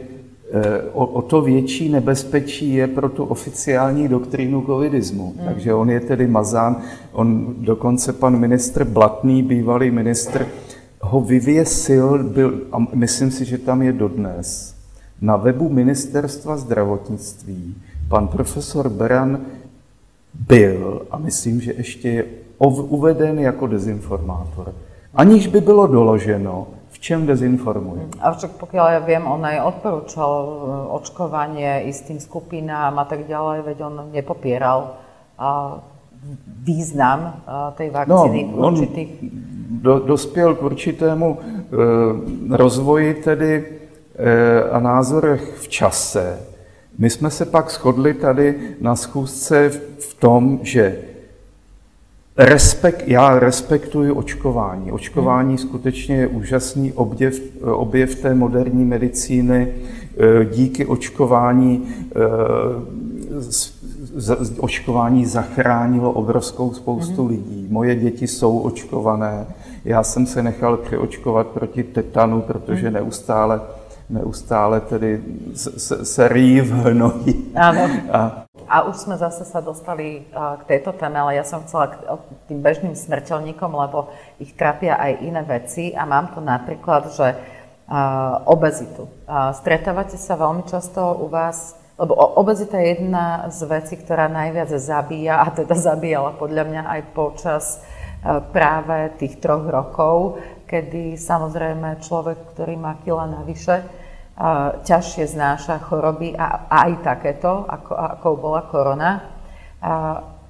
[0.92, 5.34] o, o to větší nebezpečí je pro tu oficiální doktrínu covidismu.
[5.36, 5.46] Hmm.
[5.46, 6.76] Takže on je tedy mazán.
[7.12, 10.46] On dokonce pan ministr Blatný, bývalý ministr
[11.00, 14.74] ho vyvěsil, byl, a myslím si, že tam je dodnes,
[15.20, 17.74] na webu Ministerstva zdravotnictví
[18.08, 19.40] pan profesor Beran
[20.48, 22.24] byl, a myslím, že ještě je
[22.88, 24.74] uveden jako dezinformátor.
[25.14, 26.66] Aniž by bylo doloženo,
[26.98, 28.18] v čem dezinformuje.
[28.18, 30.54] Avšak pokiaľ ja viem, on aj odporúčal eh,
[30.98, 34.98] očkovanie istým skupinám a tak ďalej, veď on nepopieral
[35.38, 35.78] a
[36.66, 39.10] význam a, tej vakcíny no, určitých
[39.70, 43.64] do, dospěl k určitému e, rozvoji tedy
[44.18, 46.40] e, a názorech v čase.
[46.98, 50.98] My jsme se pak shodli tady na schůzce v, v tom, že
[52.38, 54.92] respekt, já respektuji očkování.
[54.92, 55.58] Očkování hmm.
[55.58, 59.74] skutečně je úžasný objev, objev té moderní medicíny.
[60.18, 61.88] E, díky očkování
[64.58, 67.30] očkování zachránilo obrovskou spoustu hmm.
[67.30, 67.66] lidí.
[67.70, 69.46] Moje děti jsou očkované.
[69.84, 72.94] Já jsem se nechal přeočkovat proti tetanu, protože hmm.
[72.94, 73.60] neustále,
[74.10, 75.20] neustále tedy
[75.54, 77.44] se, se rýv hnojí.
[78.12, 81.96] A A už sme zase sa dostali k tejto téme, ale ja som chcela k
[82.52, 87.32] tým bežným smrteľníkom, lebo ich trápia aj iné veci a mám tu napríklad, že
[88.44, 89.08] obezitu.
[89.56, 95.40] Stretávate sa veľmi často u vás, lebo obezita je jedna z vecí, ktorá najviac zabíja,
[95.42, 97.64] a teda zabíjala podľa mňa aj počas
[98.52, 103.82] práve tých troch rokov, kedy samozrejme človek, ktorý má kila navyše,
[104.86, 109.10] ťažšie znáša choroby a, aj takéto, ako, ako bola korona.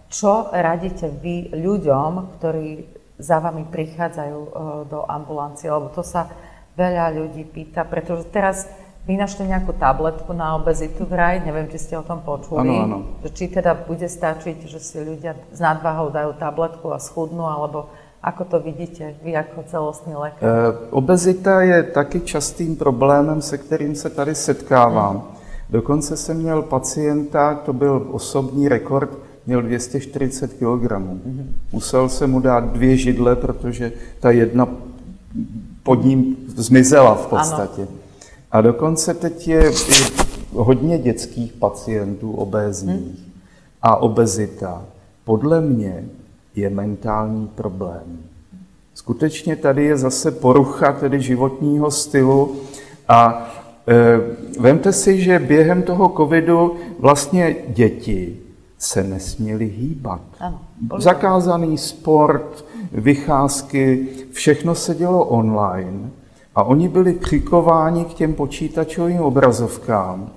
[0.09, 4.51] Čo radíte vy ľuďom, ktorí za vami prichádzajú e,
[4.89, 5.69] do ambulancie?
[5.69, 6.33] Lebo to sa
[6.81, 8.65] veľa ľudí pýta, pretože teraz
[9.05, 12.73] vynašli nejakú tabletku na obezitu vraj, neviem, či ste o tom počuli.
[12.73, 13.29] Áno, áno.
[13.29, 17.93] Či teda bude stačiť, že si ľudia s nadváhou dajú tabletku a schudnú, alebo
[18.23, 20.43] Ako to vidíte vy jako celostní lékař?
[20.43, 25.15] E, obezita je taky častým problémem, se kterým se tady setkávám.
[25.17, 25.23] Hmm.
[25.71, 29.11] Dokonce jsem měl pacienta, to byl osobní rekord,
[29.47, 30.93] měl 240 kg.
[30.93, 31.55] Hmm.
[31.73, 34.69] Musel jsem mu dát dvě židle, protože ta jedna
[35.83, 37.83] pod ním zmizela v podstatě.
[37.83, 37.91] Ano.
[38.51, 39.73] A dokonce teď je
[40.53, 43.01] hodně dětských pacientů obézních.
[43.01, 43.17] Hmm.
[43.83, 44.85] A obezita
[45.25, 46.05] podle mě
[46.59, 48.19] je mentální problém.
[48.95, 52.57] Skutečně tady je zase porucha tedy životního stylu
[53.09, 53.49] a
[53.89, 58.37] e, vemte si, že během toho covidu vlastně děti
[58.79, 60.21] se nesměly hýbat.
[60.41, 60.61] Ano,
[60.99, 66.11] Zakázaný sport, vycházky, všechno se dělo online
[66.55, 70.31] a oni byli přikováni k těm počítačovým obrazovkám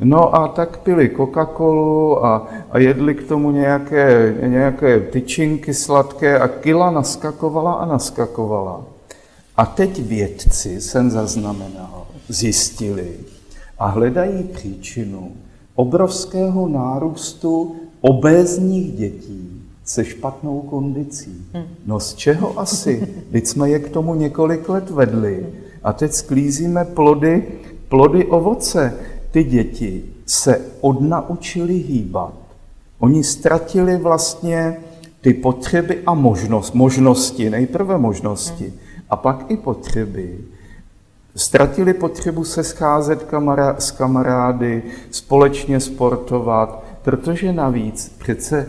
[0.00, 6.48] No a tak pili Coca-Colu a, a jedli k tomu nějaké, nějaké tyčinky sladké a
[6.48, 8.84] kila naskakovala a naskakovala.
[9.56, 13.08] A teď vědci, jsem zaznamenal, zjistili
[13.78, 15.32] a hledají příčinu
[15.74, 21.46] obrovského nárůstu obézních dětí se špatnou kondicí.
[21.54, 21.62] Hm.
[21.86, 23.08] No z čeho asi?
[23.32, 25.46] Teď jsme je k tomu několik let vedli
[25.82, 27.44] a teď sklízíme plody,
[27.88, 28.94] plody ovoce
[29.36, 32.34] ty děti se odnaučili hýbat.
[32.98, 34.76] Oni ztratili vlastně
[35.20, 38.72] ty potřeby a možnost, možnosti, nejprve možnosti,
[39.10, 40.38] a pak i potřeby.
[41.34, 48.66] Ztratili potřebu se scházet kamara- s kamarády, společně sportovat, protože navíc přece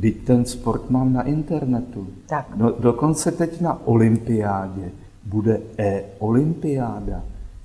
[0.00, 2.06] Teď ten sport mám na internetu.
[2.26, 2.46] Tak.
[2.56, 4.90] No, dokonce teď na olympiádě
[5.24, 7.22] bude e-olympiáda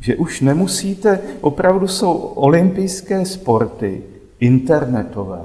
[0.07, 4.03] že už nemusíte, opravdu jsou olympijské sporty
[4.39, 5.39] internetové.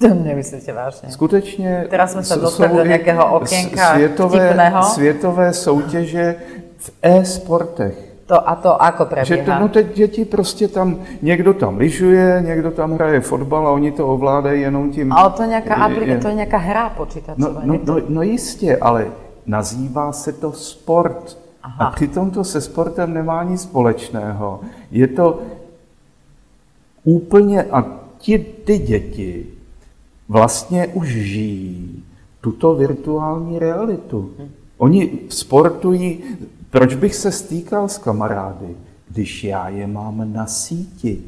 [0.00, 1.08] To nemyslíte vážně.
[1.10, 4.82] Skutečně Teraz jsme se dostali do nějakého okénka světové, vtipného.
[4.82, 6.34] světové soutěže
[6.78, 7.94] v e-sportech.
[8.26, 9.24] To a to ako prebieha?
[9.24, 13.70] Že to, no teď děti prostě tam, někdo tam lyžuje, někdo tam hraje fotbal a
[13.70, 15.12] oni to ovládají jenom tím...
[15.12, 17.62] Ale to je nějaká aplika, to je nějaká hra počítačová.
[17.64, 19.06] No, no, no, no jistě, ale
[19.46, 21.39] nazývá se to sport.
[21.62, 21.86] Aha.
[21.86, 24.60] A přitom to se sportem nemá nic společného.
[24.90, 25.42] Je to
[27.04, 27.84] úplně, a
[28.18, 29.46] ti, ty děti
[30.28, 32.04] vlastně už žijí
[32.40, 34.30] tuto virtuální realitu.
[34.78, 36.20] Oni sportují,
[36.70, 38.76] proč bych se stýkal s kamarády,
[39.08, 41.22] když já je mám na síti.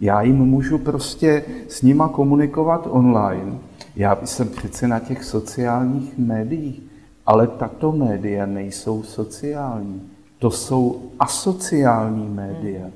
[0.00, 3.58] Já jim můžu prostě s nima komunikovat online.
[3.96, 6.82] Já jsem přece na těch sociálních médiích.
[7.26, 10.02] Ale tato média nejsou sociální.
[10.38, 12.86] To jsou asociální média.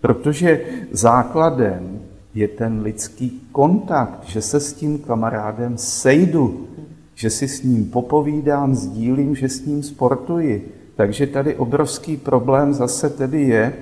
[0.00, 2.00] Protože základem
[2.34, 6.66] je ten lidský kontakt, že se s tím kamarádem sejdu,
[7.14, 10.74] že si s ním popovídám, sdílím, že s ním sportuji.
[10.96, 13.74] Takže tady obrovský problém zase tedy je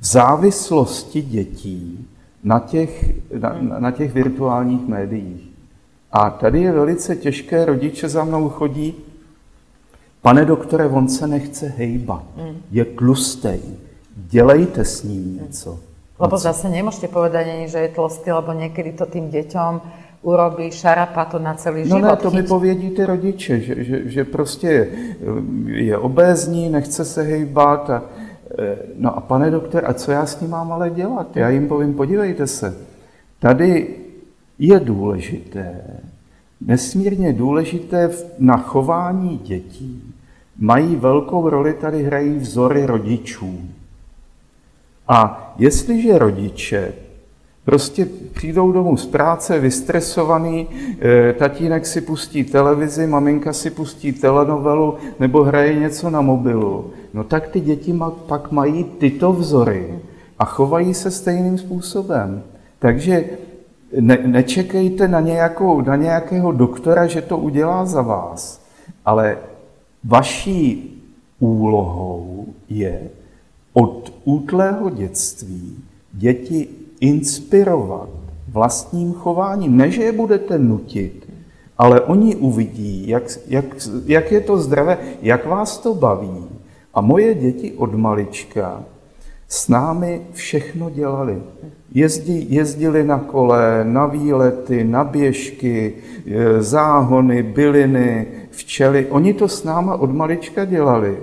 [0.00, 2.08] v závislosti dětí
[2.44, 5.50] na těch, na, na těch virtuálních médiích.
[6.12, 8.94] A tady je velice těžké, rodiče za mnou chodí
[10.26, 12.56] Pane doktore, on se nechce hejbat, mm.
[12.70, 13.60] je tlustej,
[14.16, 15.78] dělejte s ním něco.
[16.18, 19.72] Lebo zase nemôžete povedať ani, že je tlustý, lebo niekedy to tým deťom
[20.26, 22.02] urobí šarapato na celý no život.
[22.02, 24.88] No ne, to mi povědí ty rodiče, že, že, že prostě je,
[25.86, 27.90] je obézní, nechce se hejbat.
[27.90, 28.02] A,
[28.58, 31.36] e, no a pane doktor, a co já s ním mám ale dělat?
[31.36, 32.74] Já jim povím, podívejte se,
[33.38, 33.94] tady
[34.58, 35.80] je důležité,
[36.60, 40.05] nesmírně důležité na chování dětí,
[40.58, 43.60] mají velkou roli, tady hrají vzory rodičů.
[45.08, 46.92] A jestliže rodiče
[47.64, 50.68] prostě přijdou domů z práce, vystresovaný,
[51.00, 57.24] e, tatínek si pustí televizi, maminka si pustí telenovelu nebo hraje něco na mobilu, no
[57.24, 59.98] tak ty děti pak mají tyto vzory
[60.38, 62.42] a chovají se stejným způsobem.
[62.78, 63.24] Takže
[64.00, 68.62] ne, nečekejte na, nějakou, na nějakého doktora, že to udělá za vás,
[69.04, 69.36] ale
[70.06, 70.92] vaší
[71.38, 73.10] úlohou je
[73.72, 75.76] od útlého dětství
[76.12, 76.68] děti
[77.00, 78.08] inspirovat
[78.48, 79.76] vlastním chováním.
[79.76, 81.28] Ne, že je budete nutit,
[81.78, 83.64] ale oni uvidí, jak, jak,
[84.06, 86.44] jak je to zdravé, jak vás to baví.
[86.94, 88.84] A moje děti od malička
[89.48, 91.42] s námi všechno dělali.
[91.94, 95.94] Jezdí, jezdili na kole, na výlety, na běžky,
[96.26, 98.26] e, záhony, byliny,
[98.56, 99.06] včely.
[99.10, 101.18] Oni to s náma od malička dělali.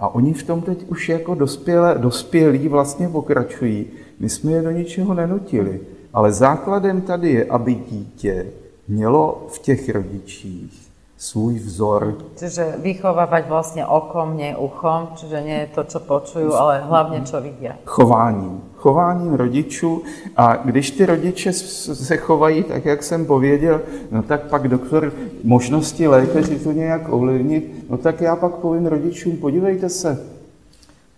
[0.00, 3.86] A oni v tom teď už jako dospělé, dospělí vlastně pokračují.
[4.20, 5.80] My jsme je do ničeho nenutili.
[6.12, 8.46] Ale základem tady je, aby dítě
[8.88, 10.85] mělo v těch rodičích
[11.18, 12.14] svůj vzor.
[12.36, 17.40] Čiže vychovávať vlastně okom, nie uchom, čiže nie je to, co počují, ale hlavně, co
[17.40, 17.68] vidí.
[17.84, 18.60] Chováním.
[18.76, 20.02] Chováním rodičů
[20.36, 25.12] a když ty rodiče se chovají tak, jak jsem pověděl, no tak pak doktor
[25.44, 30.26] možnosti lékaři to nějak ovlivnit, no tak já pak povím rodičům, podívejte se,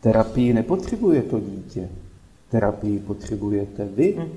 [0.00, 1.88] terapii nepotřebuje to dítě,
[2.50, 4.14] terapii potřebujete vy.
[4.18, 4.28] Hmm.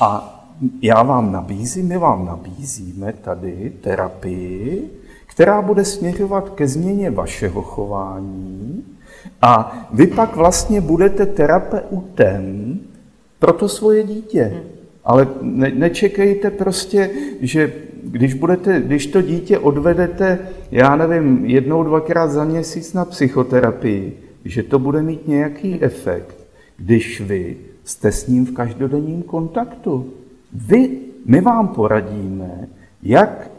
[0.00, 0.35] A
[0.82, 4.90] já vám nabízím, my vám nabízíme tady terapii,
[5.26, 8.84] která bude směřovat ke změně vašeho chování
[9.42, 12.78] a vy pak vlastně budete terapeutem
[13.38, 14.62] pro to svoje dítě.
[15.04, 20.38] Ale ne, nečekejte prostě, že když, budete, když to dítě odvedete,
[20.70, 26.36] já nevím, jednou, dvakrát za měsíc na psychoterapii, že to bude mít nějaký efekt,
[26.76, 30.12] když vy jste s ním v každodenním kontaktu.
[30.68, 32.68] Vy, my vám poradíme,
[33.02, 33.50] jak,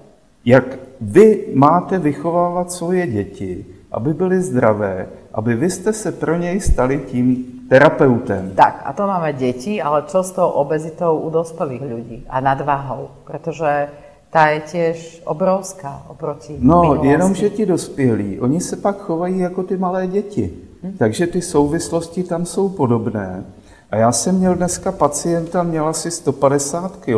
[0.45, 6.59] jak vy máte vychovávat svoje děti, aby byly zdravé, aby vy jste se pro něj
[6.59, 8.51] stali tím terapeutem.
[8.55, 13.07] Tak, a to máme děti, ale co s tou obezitou u dospělých lidí a nadváhou?
[13.23, 13.87] Protože
[14.31, 17.07] ta je těž obrovská oproti No, minulosti.
[17.07, 20.53] jenom, že ti dospělí, oni se pak chovají jako ty malé děti.
[20.83, 20.95] Hm?
[20.97, 23.43] Takže ty souvislosti tam jsou podobné.
[23.91, 27.17] A já jsem měl dneska pacienta, měl asi 150 kg.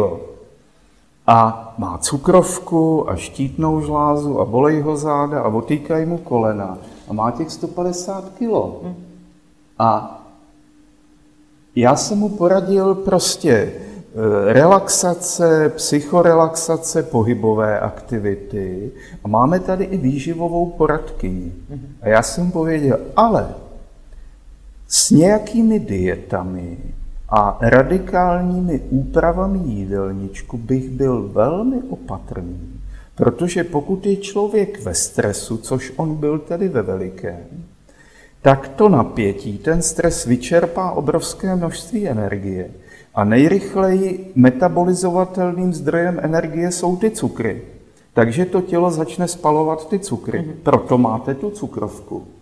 [1.28, 6.78] A má cukrovku a štítnou žlázu a bolej ho záda a otýkají mu kolena.
[7.08, 8.86] A má těch 150 kg.
[9.80, 10.20] A
[11.76, 13.74] já jsem mu poradil prostě e,
[14.54, 18.92] relaxace, psychorelaxace, pohybové aktivity
[19.24, 21.54] a máme tady i výživovou poradkyni.
[22.02, 23.54] A já jsem mu pověděl, ale
[24.92, 26.78] s nějakými dietami
[27.30, 32.82] a radikálními úpravami jídelníčku bych byl velmi opatrný,
[33.16, 37.46] protože pokud je člověk ve stresu, což on byl tedy ve velikém,
[38.42, 42.72] tak to napětí, ten stres vyčerpá obrovské množství energie
[43.16, 47.62] a nejrychleji metabolizovatelným zdrojem energie jsou ty cukry.
[48.14, 50.40] Takže to tělo začne spalovat ty cukry.
[50.40, 50.54] Mhm.
[50.64, 52.39] Proto máte tu cukrovku.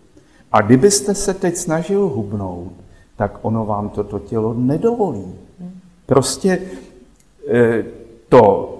[0.57, 2.73] A kdybyste se teď snažil hubnout,
[3.15, 5.33] tak ono vám toto tělo nedovolí.
[6.05, 6.61] Prostě
[7.49, 7.85] eh,
[8.29, 8.77] to,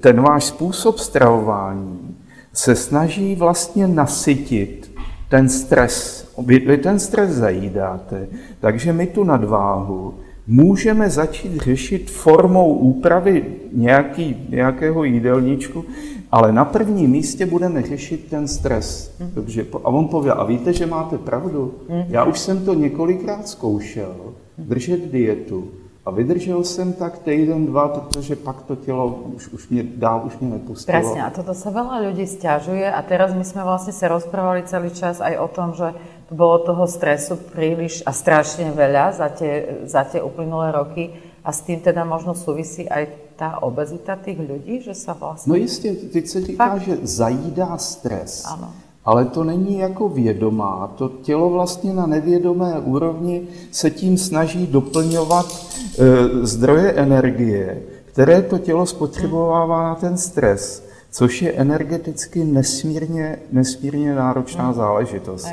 [0.00, 2.16] ten váš způsob stravování
[2.52, 4.90] se snaží vlastně nasytit
[5.28, 6.28] ten stres.
[6.38, 8.28] Vy, ten stres zajídáte,
[8.60, 10.14] takže my tu nadváhu
[10.46, 15.84] můžeme začít řešit formou úpravy nějaký, nějakého jídelníčku,
[16.30, 19.16] ale na prvním místě budeme řešit ten stres.
[19.20, 19.30] Mm.
[19.30, 21.74] Protože, a on poví, a víte, že máte pravdu?
[21.88, 22.04] Mm.
[22.08, 24.14] Já už jsem to několikrát zkoušel,
[24.58, 25.68] držet dietu.
[26.08, 30.38] A vydržel jsem tak týden, dva, protože pak to tělo už, už mě dál už
[30.38, 31.00] mě nepustilo.
[31.00, 34.88] Presne, a toto sa veľa ľudí stiažuje a teraz my sme vlastne sa rozprávali celý
[34.88, 35.92] čas aj o tom, že
[36.32, 41.12] bolo toho stresu príliš a strašne veľa za tie, za tie uplynulé roky
[41.44, 45.50] a s tým teda možno súvisí aj ta obezita těch lidí, že se vlastně...
[45.50, 46.82] No jistě, teď se říká, Fakt?
[46.82, 48.44] že zajídá stres.
[48.46, 48.72] Ano.
[49.04, 50.92] Ale to není jako vědomá.
[50.96, 55.66] To tělo vlastně na nevědomé úrovni se tím snaží doplňovat
[55.98, 64.14] e, zdroje energie, které to tělo spotřebovává na ten stres, což je energeticky nesmírně, nesmírně
[64.14, 64.74] náročná hmm.
[64.74, 65.48] záležitost.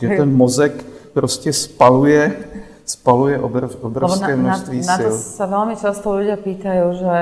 [0.00, 2.36] Že ten mozek prostě spaluje
[2.86, 5.10] spaluje obrov, obrovské množství na, na, sil.
[5.10, 7.18] Na to sa veľmi často ľudia pýtajú, že,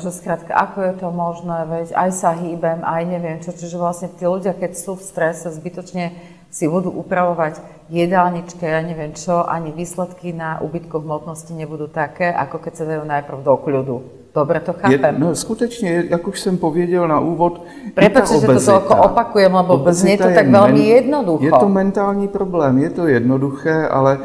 [0.00, 4.08] že skrátka, ako je to možné, veď aj sa hýbem, aj neviem čo, čiže vlastne
[4.08, 6.16] tí ľudia, keď sú v strese, zbytočne
[6.50, 7.60] si budú upravovať
[7.92, 13.02] jedálničke, ja neviem čo, ani výsledky na úbytku hmotnosti nebudú také, ako keď sa dajú
[13.06, 14.19] najprv do kľudu.
[14.34, 15.14] Dobre to chápem.
[15.14, 19.74] Je, no skutečně, jak už jsem pověděl na úvod, Prepačte, že to toľko opakujem, lebo
[19.90, 21.44] znie to tak veľmi jednoducho.
[21.44, 24.18] Je to mentální problém, je to jednoduché, ale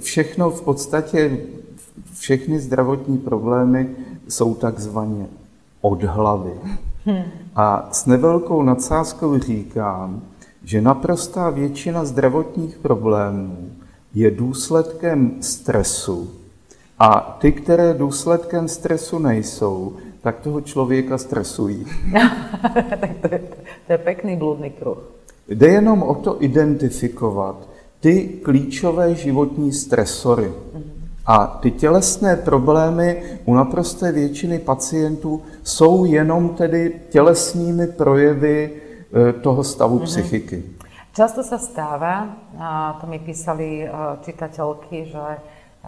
[0.00, 1.38] všechno v podstatě,
[2.18, 3.88] všechny zdravotní problémy
[4.28, 5.26] jsou takzvaně
[5.80, 6.52] od hlavy.
[7.56, 10.20] A s nevelkou nadsázkou říkám,
[10.64, 13.68] že naprostá většina zdravotních problémů
[14.14, 16.30] je důsledkem stresu
[17.04, 21.86] a ty, které důsledkem stresu nejsou, tak toho člověka stresují.
[23.00, 23.40] tak to je,
[23.86, 24.98] to je pekný blúdny kruh.
[25.48, 27.68] Jde jenom o to identifikovat
[28.00, 30.52] ty klíčové životní stresory.
[31.26, 38.70] A ty tělesné problémy u naprosté většiny pacientů jsou jenom tedy tělesnými projevy
[39.28, 40.04] e, toho stavu mm-hmm.
[40.04, 40.62] psychiky.
[41.14, 42.26] Často sa stáva,
[42.58, 43.88] a to mi písali e,
[44.26, 45.22] čitateľky, že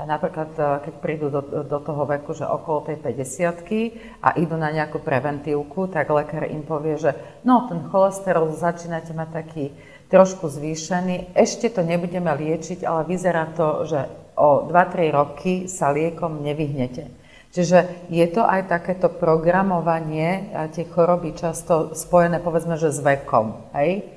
[0.04, 4.68] napríklad e, keď prídu do, do toho veku, že okolo tej 50 a idú na
[4.68, 7.16] nejakú preventívku, tak lekár im povie, že
[7.48, 9.64] no ten cholesterol začínate mať taký
[10.12, 14.00] trošku zvýšený, ešte to nebudeme liečiť, ale vyzerá to, že
[14.36, 17.08] o 2-3 roky sa liekom nevyhnete.
[17.56, 23.72] Čiže je to aj takéto programovanie, a tie choroby často spojené povedzme, že s vekom,
[23.72, 24.15] hej?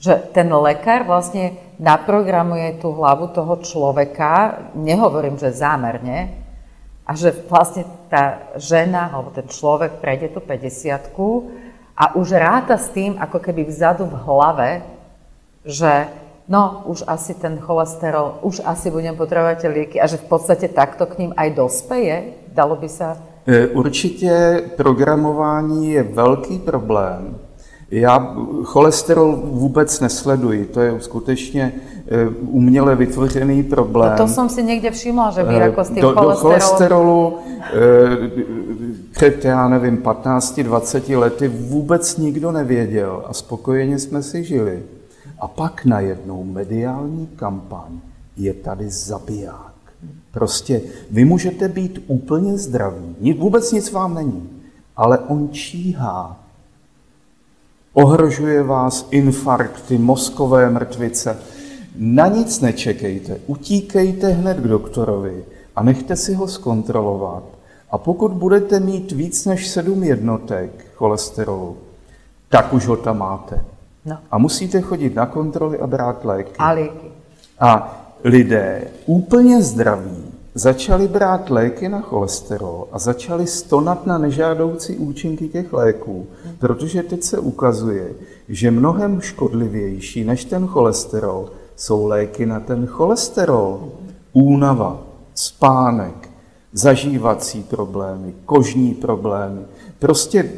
[0.00, 6.40] Že ten lekár vlastne naprogramuje tú hlavu toho človeka, nehovorím, že zámerne,
[7.10, 11.10] a že vlastne tá žena alebo ten človek prejde tú 50
[11.98, 14.70] a už ráta s tým, ako keby vzadu v hlave,
[15.66, 16.06] že
[16.46, 21.10] no už asi ten cholesterol, už asi budem potrebovať lieky a že v podstate takto
[21.10, 22.46] k ním aj dospeje?
[22.54, 23.18] Dalo by sa...
[23.42, 27.39] E, určitě programování je velký problém.
[27.90, 31.72] Já cholesterol vůbec nesleduji, to je skutečně
[32.08, 34.10] e, uměle vytvořený problém.
[34.10, 36.34] No to jsem si někde všimla, že vy e, jako s tím do, cholesterolem...
[36.34, 37.38] Do cholesterolu
[39.10, 44.82] před, já nevím, 15-20 lety vůbec nikdo nevěděl a spokojeně jsme si žili.
[45.40, 48.00] A pak najednou mediální kampaň
[48.36, 49.72] je tady zabiják.
[50.30, 50.80] Prostě
[51.10, 54.50] vy můžete být úplně zdraví, vůbec nic vám není,
[54.96, 56.39] ale on číhá.
[57.94, 61.38] Ohrožuje vás infarkty, mozkové mrtvice.
[61.96, 65.44] Na nic nečekejte, utíkejte hned k doktorovi
[65.76, 67.42] a nechte si ho zkontrolovat.
[67.90, 71.76] A pokud budete mít víc než 7 jednotek cholesterolu,
[72.48, 73.64] tak už ho tam máte.
[74.04, 74.18] No.
[74.30, 76.52] A musíte chodit na kontroly a brát léky.
[76.58, 77.10] A léky.
[77.60, 85.48] A lidé úplně zdraví začali brát léky na cholesterol a začali stonat na nežádoucí účinky
[85.48, 86.26] těch léků,
[86.58, 88.12] protože teď se ukazuje,
[88.48, 93.88] že mnohem škodlivější než ten cholesterol jsou léky na ten cholesterol.
[94.32, 95.02] Únava,
[95.34, 96.30] spánek,
[96.72, 99.60] zažívací problémy, kožní problémy.
[99.98, 100.50] Prostě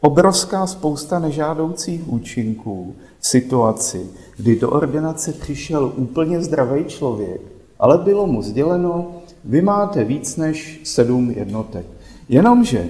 [0.00, 4.06] obrovská spousta nežádoucích účinků v situaci,
[4.36, 7.40] kdy do ordinace přišel úplně zdravý člověk,
[7.80, 9.06] ale bylo mu sděleno,
[9.44, 11.86] vy máte víc než sedm jednotek.
[12.28, 12.88] Jenomže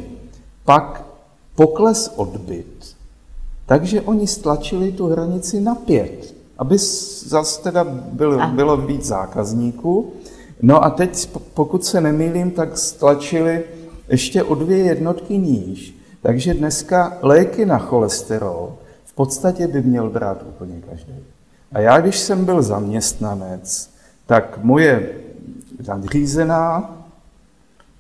[0.65, 1.05] pak
[1.55, 2.97] pokles odbyt,
[3.67, 10.13] takže oni stlačili tu hranici na pět, aby zase teda bylo, bylo víc zákazníků.
[10.63, 13.65] No a teď, pokud se nemýlím, tak stlačili
[14.09, 15.95] ještě o dvě jednotky níž.
[16.23, 18.75] Takže dneska léky na cholesterol
[19.05, 21.15] v podstatě by měl brát úplně každý.
[21.73, 23.90] A já, když jsem byl zaměstnanec,
[24.31, 25.11] tak moje
[25.89, 26.97] nadřízená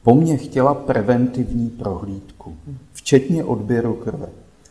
[0.02, 2.56] po mně chtěla preventivní prohlídku,
[2.92, 4.28] včetně odběru krve.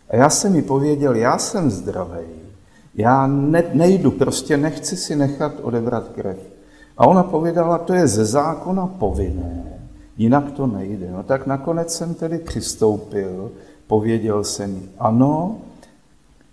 [0.09, 2.25] A já jsem mi pověděl, já jsem zdravý,
[2.95, 6.37] já ne, nejdu, prostě nechci si nechat odebrat krev.
[6.97, 9.63] A ona povědala, to je ze zákona povinné
[10.17, 11.11] jinak to nejde.
[11.11, 13.51] No tak nakonec jsem tedy přistoupil,
[13.87, 15.57] pověděl jsem jí, ano,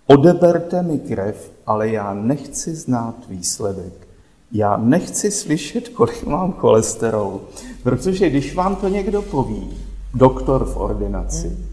[0.07, 4.06] odeberte mi krev, ale já nechci znát výsledek.
[4.51, 7.41] Já nechci slyšet, kolik mám cholesterolu,
[7.83, 9.69] protože když vám to někdo poví,
[10.13, 11.65] doktor v ordinaci, hmm.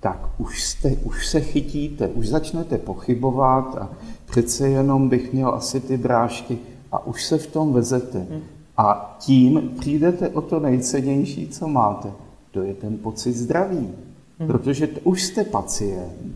[0.00, 3.90] tak už, jste, už se chytíte, už začnete pochybovat a
[4.30, 6.58] přece jenom bych měl asi ty brášky
[6.92, 8.18] a už se v tom vezete.
[8.18, 8.40] Hmm.
[8.76, 12.10] A tím přijdete o to nejcennější, co máte.
[12.50, 13.88] To je ten pocit zdraví.
[14.38, 14.48] Hmm.
[14.48, 16.34] Protože to už jste pacient,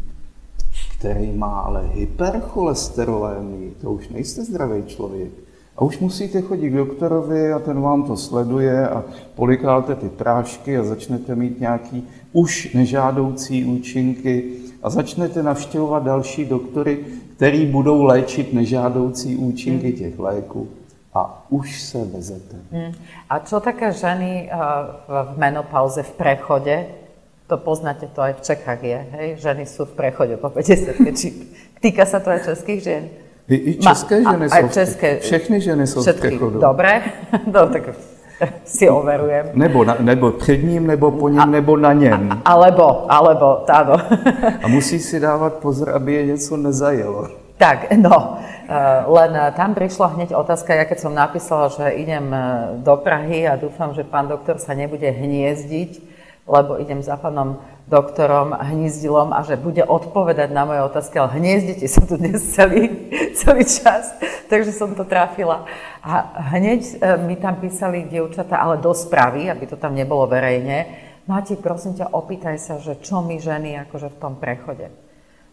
[0.98, 5.45] který má ale hypercholesterolémii, to už nejste zdravý člověk.
[5.76, 9.04] A už musíte chodit k doktorovi a ten vám to sleduje a
[9.34, 14.44] polikáte ty prášky a začnete mít nějaký už nežádoucí účinky
[14.82, 16.98] a začnete navštěvovat další doktory,
[17.36, 19.96] který budou léčit nežádoucí účinky hmm.
[19.98, 20.68] těch léků
[21.14, 22.56] a už se vezete.
[22.72, 22.92] Hmm.
[23.30, 26.86] A čo také ženy uh, v menopauze, v prechode,
[27.46, 29.28] to poznáte, to aj v Čechách je, hej?
[29.38, 31.28] Ženy sú v prechode po 50 či
[31.78, 33.04] týka sa to aj českých žien?
[33.48, 36.34] I, i české Ma, ženy a, sú, české, všechny ženy sú všetky.
[36.34, 36.58] v.
[36.58, 37.02] Dobre,
[37.54, 37.94] no, tak
[38.64, 39.54] si overujem.
[39.54, 42.28] Nebo, na, nebo před ním, nebo po něm, a, nebo na něm.
[42.44, 43.96] A, alebo, alebo, áno.
[44.62, 47.28] A musí si dávat pozor, aby je něco nezajelo.
[47.56, 48.36] Tak, no,
[48.68, 52.40] eh, len eh, tam prišla hneď otázka, ja keď som napísala, že idem eh,
[52.84, 56.04] do Prahy a dúfam, že pán doktor sa nebude hniezdiť,
[56.44, 57.56] lebo idem za pánom
[57.86, 63.10] doktorom Hnízdilom a že bude odpovedať na moje otázky, ale hniezdite sa tu dnes celý,
[63.38, 64.10] celý čas,
[64.50, 65.70] takže som to trafila.
[66.02, 71.58] A hneď mi tam písali dievčata, ale do správy, aby to tam nebolo verejne, Mati,
[71.58, 74.94] prosím ťa, opýtaj sa, že čo my ženy akože v tom prechode.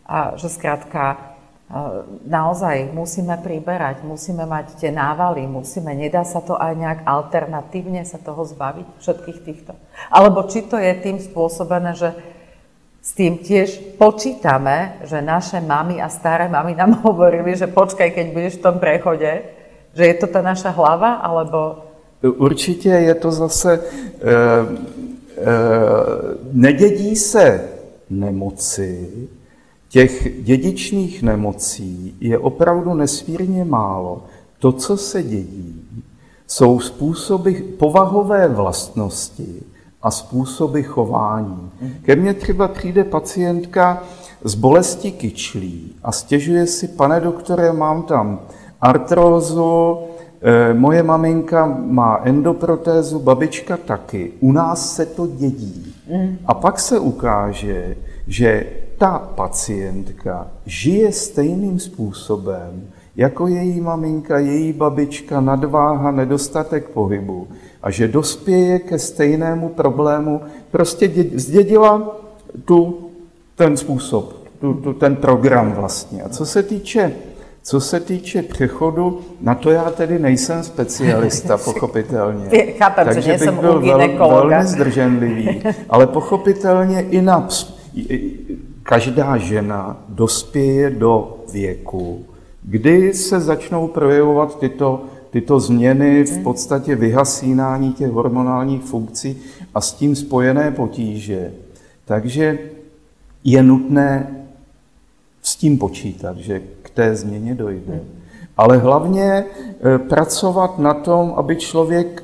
[0.06, 1.33] A že skrátka,
[2.26, 8.22] naozaj musíme priberať, musíme mať tie návaly, musíme, nedá sa to aj nejak alternatívne sa
[8.22, 9.74] toho zbaviť, všetkých týchto.
[10.14, 12.14] Alebo či to je tým spôsobené, že
[13.04, 18.26] s tým tiež počítame, že naše mamy a staré mamy nám hovorili, že počkaj, keď
[18.32, 19.32] budeš v tom prechode,
[19.94, 21.90] že je to ta naša hlava, alebo...
[22.24, 23.72] Určitě je to zase...
[23.74, 24.32] E,
[25.38, 25.54] e,
[26.54, 27.70] nedědí se
[28.10, 29.10] nemoci,
[29.94, 34.24] Těch dědičných nemocí je opravdu nesmírně málo.
[34.60, 35.82] To, co se dědí,
[36.48, 39.64] jsou způsoby povahové vlastnosti
[40.02, 41.70] a způsoby chování.
[42.02, 44.04] Ke mně třeba přijde pacientka
[44.44, 48.40] z bolesti kyčlí a stěžuje si, pane doktore, mám tam
[48.82, 49.98] artrózu,
[50.42, 54.32] eh, moje maminka má endoprotézu, babička taky.
[54.40, 55.94] U nás se to dědí.
[56.12, 56.38] Mm.
[56.46, 57.96] A pak se ukáže,
[58.28, 58.66] že
[58.98, 67.48] ta pacientka žije stejným způsobem, jako její maminka, její babička, nadváha, nedostatek pohybu
[67.84, 70.42] a že dospěje ke stejnému problému,
[70.72, 72.18] prostě zdědila
[72.66, 73.10] tu,
[73.56, 76.24] ten způsob, tu, tu, ten program vlastně.
[76.24, 77.14] A co se týče
[77.66, 82.50] co se týče přechodu, na to já tedy nejsem specialista, pochopitelně.
[82.78, 87.48] Chápem, Takže že bych byl vel, velmi zdrženlivý, ale pochopitelně i na
[88.84, 92.26] každá žena dospěje do věku,
[92.64, 99.38] kdy se začnou projevovat tyto, tyto změny, v podstatě vyhasínání těch hormonálních funkcí
[99.76, 101.52] a s tím spojené potíže.
[102.06, 102.60] Takže
[103.44, 104.36] je nutné
[105.42, 108.02] s tím počítat, že k té změně dojde.
[108.58, 109.46] Ale hlavně e,
[109.98, 112.24] pracovat na tom, aby člověk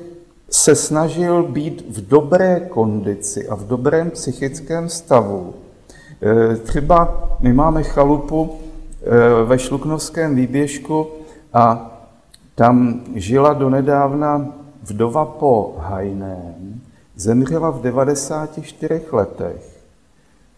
[0.50, 5.54] se snažil být v dobré kondici a v dobrém psychickém stavu,
[6.62, 11.06] třeba my máme chalupu eh, ve Šluknovském výběžku
[11.52, 11.90] a
[12.54, 14.46] tam žila donedávna
[14.82, 16.80] vdova po Hajném,
[17.16, 19.80] zemřela v 94 letech.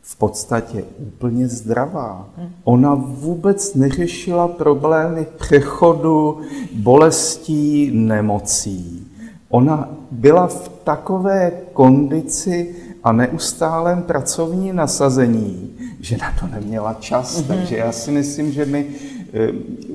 [0.02, 2.28] V podstatě úplně zdravá.
[2.64, 6.40] Ona vůbec neřešila problémy přechodu,
[6.74, 9.08] bolestí, nemocí.
[9.48, 12.74] Ona byla v takové kondici,
[13.04, 17.40] a neustálém pracovní nasazení, že na to neměla čas.
[17.40, 17.46] Mm-hmm.
[17.46, 18.86] Takže já si myslím, že my
[19.32, 19.52] eh,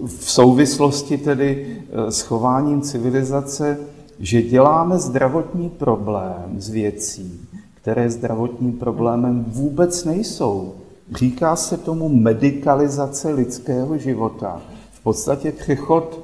[0.07, 3.77] v souvislosti tedy eh, s chováním civilizace,
[4.19, 7.41] že děláme zdravotní problém z věcí,
[7.73, 10.73] které zdravotním problémem vůbec nejsou.
[11.15, 14.61] Říká se tomu medikalizace lidského života.
[14.91, 16.19] V podstatě přechod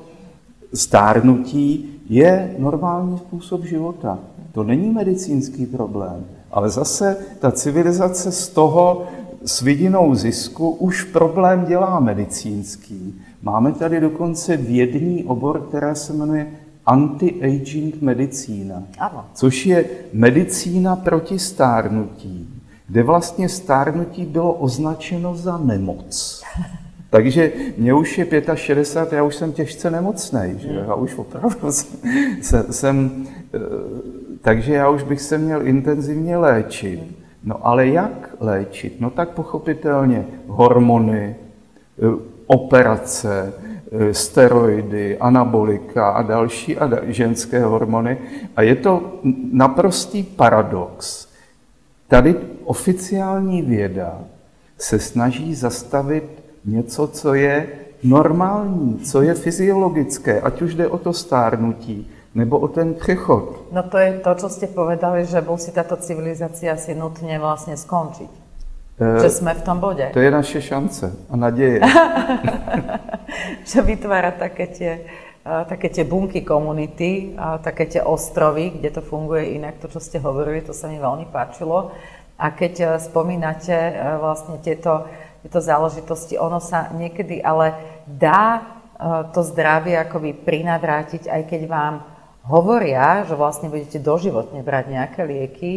[0.73, 4.19] stárnutí je normální způsob života.
[4.51, 6.25] To není medicínský problém.
[6.53, 9.07] Ale zase ta civilizace z toho
[9.45, 13.21] s vidinou zisku už problém dělá medicínský.
[13.41, 16.47] Máme tady dokonce vědný obor, která se jmenuje
[16.85, 19.25] anti-aging medicína, ano.
[19.33, 22.49] což je medicína proti stárnutí,
[22.87, 26.43] kde vlastně stárnutí bylo označeno za nemoc.
[27.09, 30.85] Takže mě už je 65, já už jsem těžce nemocný, že?
[30.87, 31.71] já už opravdu
[32.41, 33.59] jsem, jsem eh,
[34.43, 36.99] takže já už bych se měl intenzivně léčit.
[37.43, 39.01] No ale jak léčit?
[39.01, 42.17] No tak pochopitelně hormony, eh,
[42.47, 43.53] operace,
[43.91, 48.17] eh, steroidy, anabolika a další a ženské hormony.
[48.55, 49.19] A je to
[49.51, 51.27] naprostý paradox.
[52.07, 54.19] Tady oficiální věda
[54.77, 57.67] se snaží zastavit něco, co je
[58.03, 63.71] normální, co je fyziologické, ať už jde o to stárnutí, nebo o ten přechod.
[63.71, 68.31] No to je to, čo ste povedali, že musí táto civilizácia si nutne vlastne skončiť.
[68.97, 70.09] E, že sme v tom bode.
[70.13, 71.81] To je naše šance a naděje.
[73.69, 74.91] že vytvára také tie,
[75.45, 80.65] také tie bunky komunity, také tie ostrovy, kde to funguje inak, to, čo ste hovorili,
[80.65, 81.93] to sa mi veľmi páčilo.
[82.41, 85.05] A keď spomínate e, vlastne tieto,
[85.45, 87.77] tieto záležitosti, ono sa niekedy ale
[88.09, 88.73] dá
[89.35, 92.12] to zdravie akoby prinavrátiť, aj keď vám
[92.43, 95.71] hovoria, že vlastne budete doživotne brať nejaké lieky.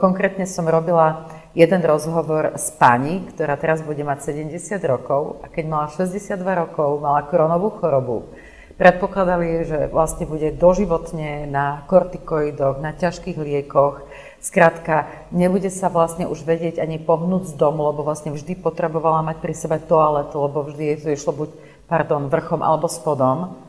[0.00, 5.64] Konkrétne som robila jeden rozhovor s pani, ktorá teraz bude mať 70 rokov a keď
[5.66, 8.30] mala 62 rokov, mala kronovú chorobu.
[8.76, 14.04] Predpokladali, že vlastne bude doživotne na kortikoidoch, na ťažkých liekoch,
[14.46, 19.42] Skrátka, nebude sa vlastne už vedieť ani pohnúť z domu, lebo vlastne vždy potrebovala mať
[19.42, 21.50] pri sebe toaletu, lebo vždy jej to išlo buď,
[21.90, 23.65] pardon, vrchom alebo spodom.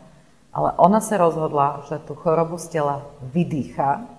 [0.57, 4.09] Ale ona sa rozhodla, že tú chorobu z tela vydýcha,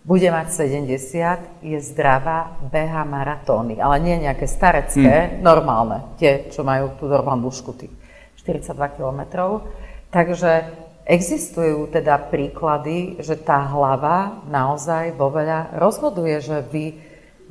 [0.00, 5.44] bude mať 70, je zdravá, beha maratóny, ale nie nejaké starecké, hmm.
[5.44, 7.92] normálne, tie, čo majú tú normálnu dĺžku tých
[8.40, 9.68] 42 kilometrov.
[10.08, 10.80] Takže
[11.10, 16.94] Existujú teda príklady, že tá hlava naozaj vo veľa rozhoduje, že vy,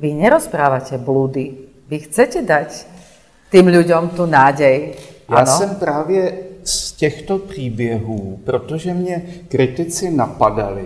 [0.00, 1.68] vy nerozprávate blúdy.
[1.84, 2.88] Vy chcete dať
[3.52, 4.96] tým ľuďom tu nádej.
[5.28, 5.52] Já ano?
[5.52, 10.84] jsem právě z těchto příběhů, protože mě kritici napadali,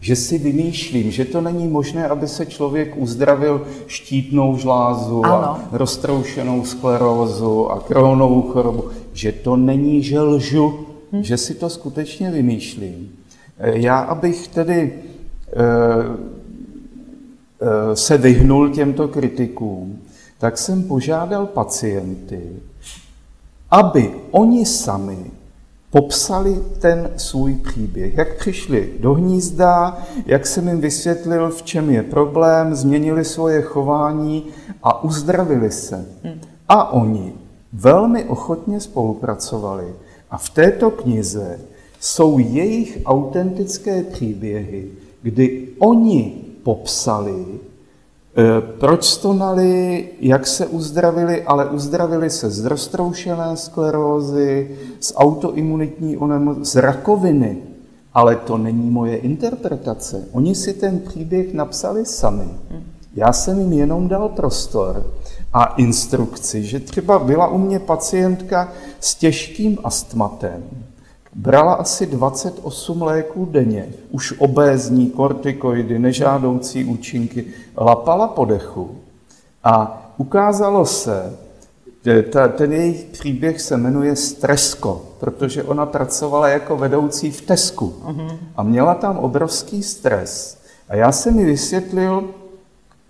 [0.00, 5.34] že si vymýšlím, že to není možné, aby se člověk uzdravil štítnou žlázu ano.
[5.34, 11.22] a roztroušenou sklerózu a kronovou chorobu, že to není, že lžu, hm.
[11.22, 13.12] že si to skutečně vymýšlím.
[13.58, 15.62] Eh, já, abych tedy e,
[17.60, 19.98] e, se vyhnul těmto kritikům,
[20.38, 22.40] tak jsem požádal pacienty,
[23.70, 25.30] aby oni sami
[25.90, 28.16] popsali ten svůj příběh.
[28.16, 34.44] Jak přišli do hnízda, jak jsem jim vysvětlil, v čem je problém, změnili svoje chování
[34.82, 36.06] a uzdravili se.
[36.24, 36.40] Hm.
[36.68, 37.32] A oni
[37.72, 39.94] velmi ochotně spolupracovali
[40.30, 41.60] a v této knize
[42.00, 44.88] jsou jejich autentické příběhy,
[45.22, 47.44] kdy oni popsali,
[48.78, 56.76] proč stonali, jak se uzdravili, ale uzdravili se z roztroušené sklerózy, z autoimunitní onemocnění, z
[56.76, 57.56] rakoviny.
[58.14, 60.24] Ale to není moje interpretace.
[60.32, 62.48] Oni si ten příběh napsali sami.
[63.14, 65.06] Já jsem jim jenom dal prostor
[65.52, 70.62] a instrukci, že třeba byla u mě pacientka s těžkým astmatem,
[71.36, 77.44] brala asi 28 léků denně, už obézní, kortikoidy, nežádoucí účinky,
[77.76, 78.90] lapala po dechu
[79.64, 81.36] a ukázalo se,
[82.30, 87.94] ta, ten jejich příběh se jmenuje Stresko, protože ona pracovala jako vedoucí v Tesku
[88.56, 90.58] a měla tam obrovský stres.
[90.88, 92.24] A já jsem mi vysvětlil,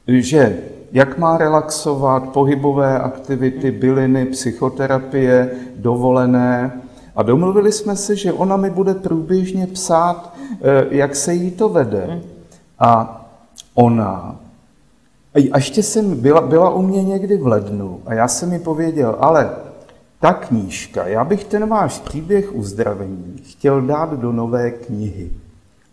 [0.06, 0.58] že
[0.92, 6.82] jak má relaxovat, pohybové aktivity, byliny, psychoterapie, dovolené.
[7.16, 11.68] A domluvili jsme se, že ona mi bude průběžně psát, eh, jak se jí to
[11.68, 12.22] vede.
[12.78, 13.22] A
[13.74, 14.36] ona,
[15.52, 19.16] a ještě jsem byla, byla u mě někdy v lednu a já jsem mi pověděl,
[19.20, 19.50] ale
[20.20, 25.30] ta knížka, já bych ten váš příběh uzdravení chtěl dát do nové knihy,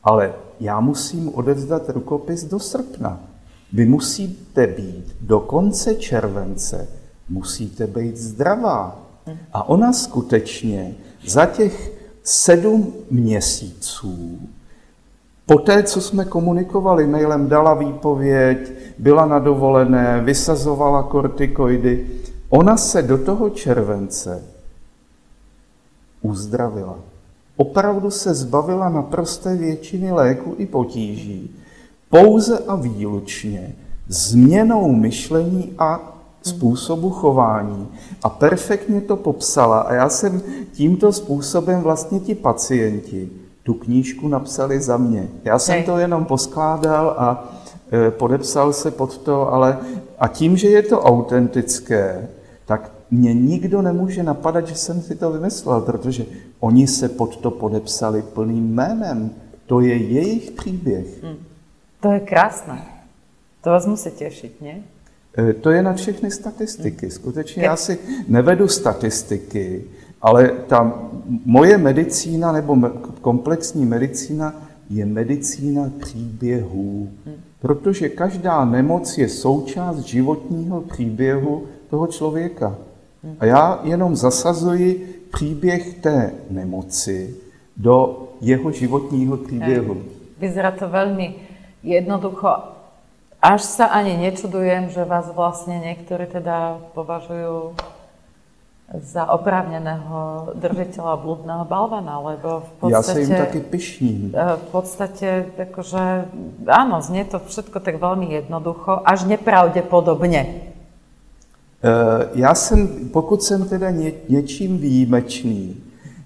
[0.03, 3.19] ale já musím odevzdat rukopis do srpna.
[3.73, 6.87] Vy musíte být do konce července,
[7.29, 9.02] musíte být zdravá.
[9.53, 10.95] A ona skutečně
[11.25, 11.91] za těch
[12.23, 14.39] sedm měsíců,
[15.45, 22.07] po té, co jsme komunikovali mailem, dala výpověď, byla na dovolené, vysazovala kortikoidy,
[22.49, 24.43] ona se do toho července
[26.21, 26.95] uzdravila.
[27.55, 31.55] Opravdu se zbavila naprosté většiny léku i potíží
[32.09, 33.75] pouze a výlučně
[34.07, 36.12] změnou myšlení a
[36.43, 37.87] způsobu chování.
[38.23, 39.79] A perfektně to popsala.
[39.79, 40.41] A já jsem
[40.71, 43.29] tímto způsobem vlastně ti pacienti
[43.63, 45.27] tu knížku napsali za mě.
[45.43, 47.53] Já jsem to jenom poskládal a
[48.07, 49.77] e, podepsal se pod to, ale
[50.19, 52.29] a tím, že je to autentické,
[52.65, 56.25] tak mě nikdo nemůže napadat, že jsem si to vymyslel, protože
[56.59, 59.31] oni se pod to podepsali plným jménem.
[59.65, 61.23] To je jejich příběh.
[61.23, 61.35] Hmm.
[61.99, 62.85] To je krásné.
[63.61, 64.83] To vás musí těšit, ne?
[65.37, 67.09] E, to je na všechny statistiky.
[67.09, 69.83] Skutečně já si nevedu statistiky,
[70.21, 71.01] ale ta
[71.45, 72.77] moje medicína nebo
[73.21, 77.09] komplexní medicína je medicína příběhů.
[77.61, 82.75] Protože každá nemoc je součást životního příběhu toho člověka.
[83.39, 87.35] A já jenom zasazuji příběh té nemoci
[87.77, 89.97] do jeho životního příběhu.
[90.39, 91.35] Vyzerá to velmi
[91.83, 92.47] jednoducho
[93.43, 97.75] až sa ani nečudujem, že vás vlastne niektorí teda považujú
[98.93, 102.95] za oprávneného držiteľa blúdneho balvana, lebo v podstate...
[102.95, 104.19] Ja sa im taky pišním.
[104.31, 105.27] Eh, v podstate,
[105.59, 106.03] akože,
[106.71, 110.71] áno, znie to všetko tak veľmi jednoducho, až nepravdepodobne.
[111.83, 115.83] Uh, já jsem, pokud jsem teda ně, něčím výjimečný,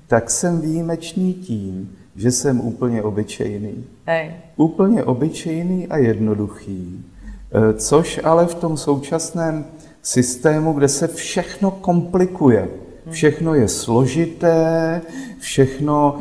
[0.08, 3.84] tak jsem výjimečný tím, že jsem úplně obyčejný.
[4.06, 4.32] Hej.
[4.56, 7.06] Úplně obyčejný a jednoduchý.
[7.52, 9.66] E, což ale v tom současném
[10.02, 12.70] systému, kde se všechno komplikuje,
[13.10, 15.02] všechno je složité,
[15.40, 16.20] všechno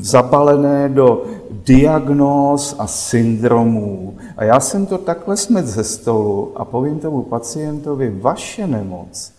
[0.00, 1.24] zabalené do
[1.64, 4.16] diagnóz a syndromů.
[4.36, 9.32] A já jsem to takhle smet ze stolu a povím tomu pacientovi, vaše nemoc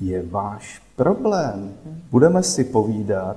[0.00, 1.72] je váš problém.
[2.10, 3.36] Budeme si povídat,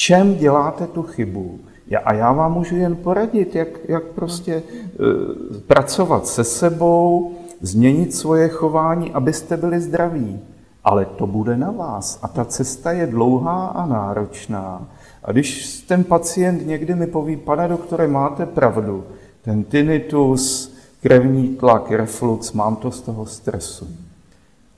[0.00, 1.60] čem děláte tu chybu.
[2.04, 8.48] A já vám můžu jen poradit, jak, jak prostě uh, pracovat se sebou, změnit svoje
[8.48, 10.40] chování, abyste byli zdraví.
[10.84, 12.18] Ale to bude na vás.
[12.22, 14.88] A ta cesta je dlouhá a náročná.
[15.24, 19.04] A když ten pacient někdy mi poví, pane doktore, máte pravdu,
[19.42, 23.88] ten tinnitus, krevní tlak, reflux, mám to z toho stresu.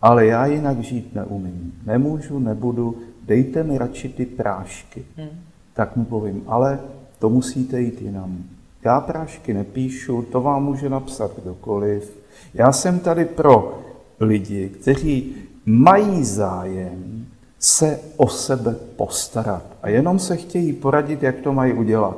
[0.03, 1.73] Ale já jinak žít neumím.
[1.87, 2.97] Nemůžu, nebudu,
[3.27, 5.05] dejte mi radši ty prášky.
[5.17, 5.29] Hmm.
[5.75, 6.81] Tak mu povím, ale
[7.19, 8.39] to musíte jít jinam.
[8.85, 12.19] Já prášky nepíšu, to vám může napsat kdokoliv.
[12.55, 13.83] Já jsem tady pro
[14.21, 17.27] lidi, kteří mají zájem
[17.59, 22.17] se o sebe postarat a jenom se chtějí poradit, jak to mají udělat.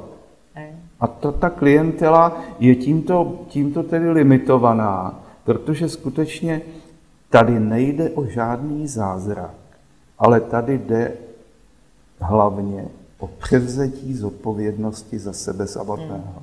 [1.00, 6.60] A to, ta klientela je tímto, tímto tedy limitovaná, protože skutečně
[7.30, 9.54] tady nejde o žádný zázrak,
[10.18, 11.12] ale tady jde
[12.20, 12.88] hlavně
[13.18, 16.42] o převzetí zodpovědnosti za sebe samotného.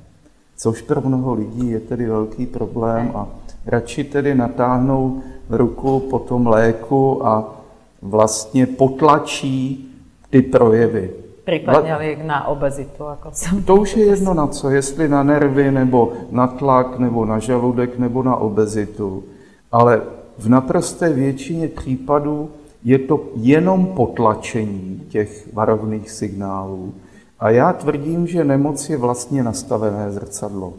[0.58, 3.28] Což pro mnoho lidí je tedy velký problém a
[3.66, 7.56] radši tedy natáhnou ruku po tom léku a
[8.02, 9.88] vlastně potlačí
[10.30, 11.14] ty projevy.
[11.46, 13.64] Případně liek na obezitu, jako jsem.
[13.64, 18.00] To už je jedno na co, jestli na nervy, nebo na tlak, nebo na žaludek,
[18.00, 19.24] nebo na obezitu.
[19.72, 20.02] Ale
[20.38, 22.50] v naprosté většině případů
[22.84, 26.94] je to jenom potlačení těch varovných signálů.
[27.40, 30.74] A já tvrdím, že nemoc je vlastně nastavené zrcadlo.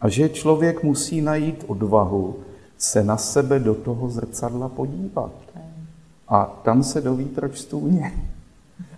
[0.00, 2.36] A že člověk musí najít odvahu
[2.78, 5.32] se na sebe do toho zrcadla podívat.
[6.28, 8.12] A tam se doví, proč stůně.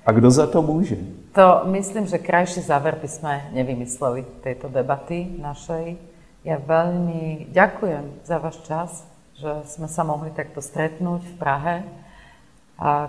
[0.07, 0.97] A kdo za to může?
[1.33, 5.97] To myslím, že krajší záver by sme nevymysleli tejto debaty našej.
[6.45, 8.91] Ja veľmi ďakujem za váš čas,
[9.39, 11.77] že sme sa mohli takto stretnúť v Prahe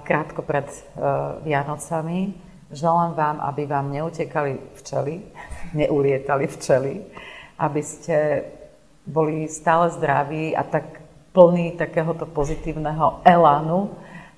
[0.04, 1.02] krátko pred uh,
[1.44, 2.34] Vianocami.
[2.72, 5.22] Želám vám, aby vám neutekali včely,
[5.74, 7.02] neulietali včely,
[7.60, 8.44] aby ste
[9.08, 11.02] boli stále zdraví a tak
[11.34, 13.90] plní takéhoto pozitívneho elánu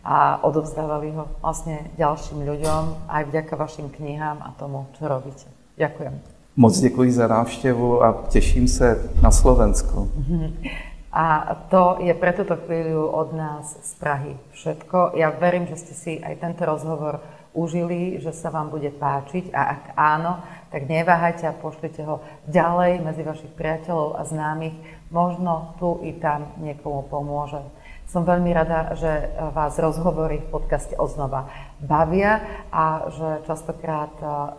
[0.05, 5.49] a odovzdávali ho vlastne ďalším ľuďom aj vďaka vašim knihám a tomu, čo robíte.
[5.77, 6.13] Ďakujem.
[6.57, 10.11] Moc děkuji za návštěvu a těším se na Slovensku.
[11.15, 15.15] A to je pre túto chvíľu od nás z Prahy všetko.
[15.15, 17.23] Ja verím, že ste si aj tento rozhovor
[17.55, 20.43] užili, že sa vám bude páčiť a ak áno,
[20.75, 22.19] tak neváhajte a pošlite ho
[22.51, 24.75] ďalej medzi vašich priateľov a známych.
[25.07, 27.63] Možno tu i tam niekomu pomôže.
[28.11, 31.47] Som veľmi rada, že vás rozhovory v podcaste Oznova
[31.79, 32.43] bavia
[32.75, 34.11] a že častokrát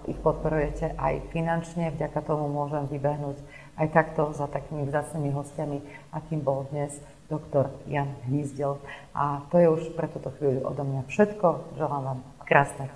[0.08, 1.92] ich podporujete aj finančne.
[1.92, 3.36] Vďaka tomu môžem vybehnúť
[3.76, 5.78] aj takto za takými vzácnými hostiami,
[6.12, 6.96] akým bol dnes
[7.28, 8.80] doktor Jan Hnízdel.
[9.12, 11.76] A to je už pre túto chvíľu odo mňa všetko.
[11.76, 12.88] Želám vám krásne.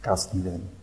[0.00, 0.77] Krásný deň.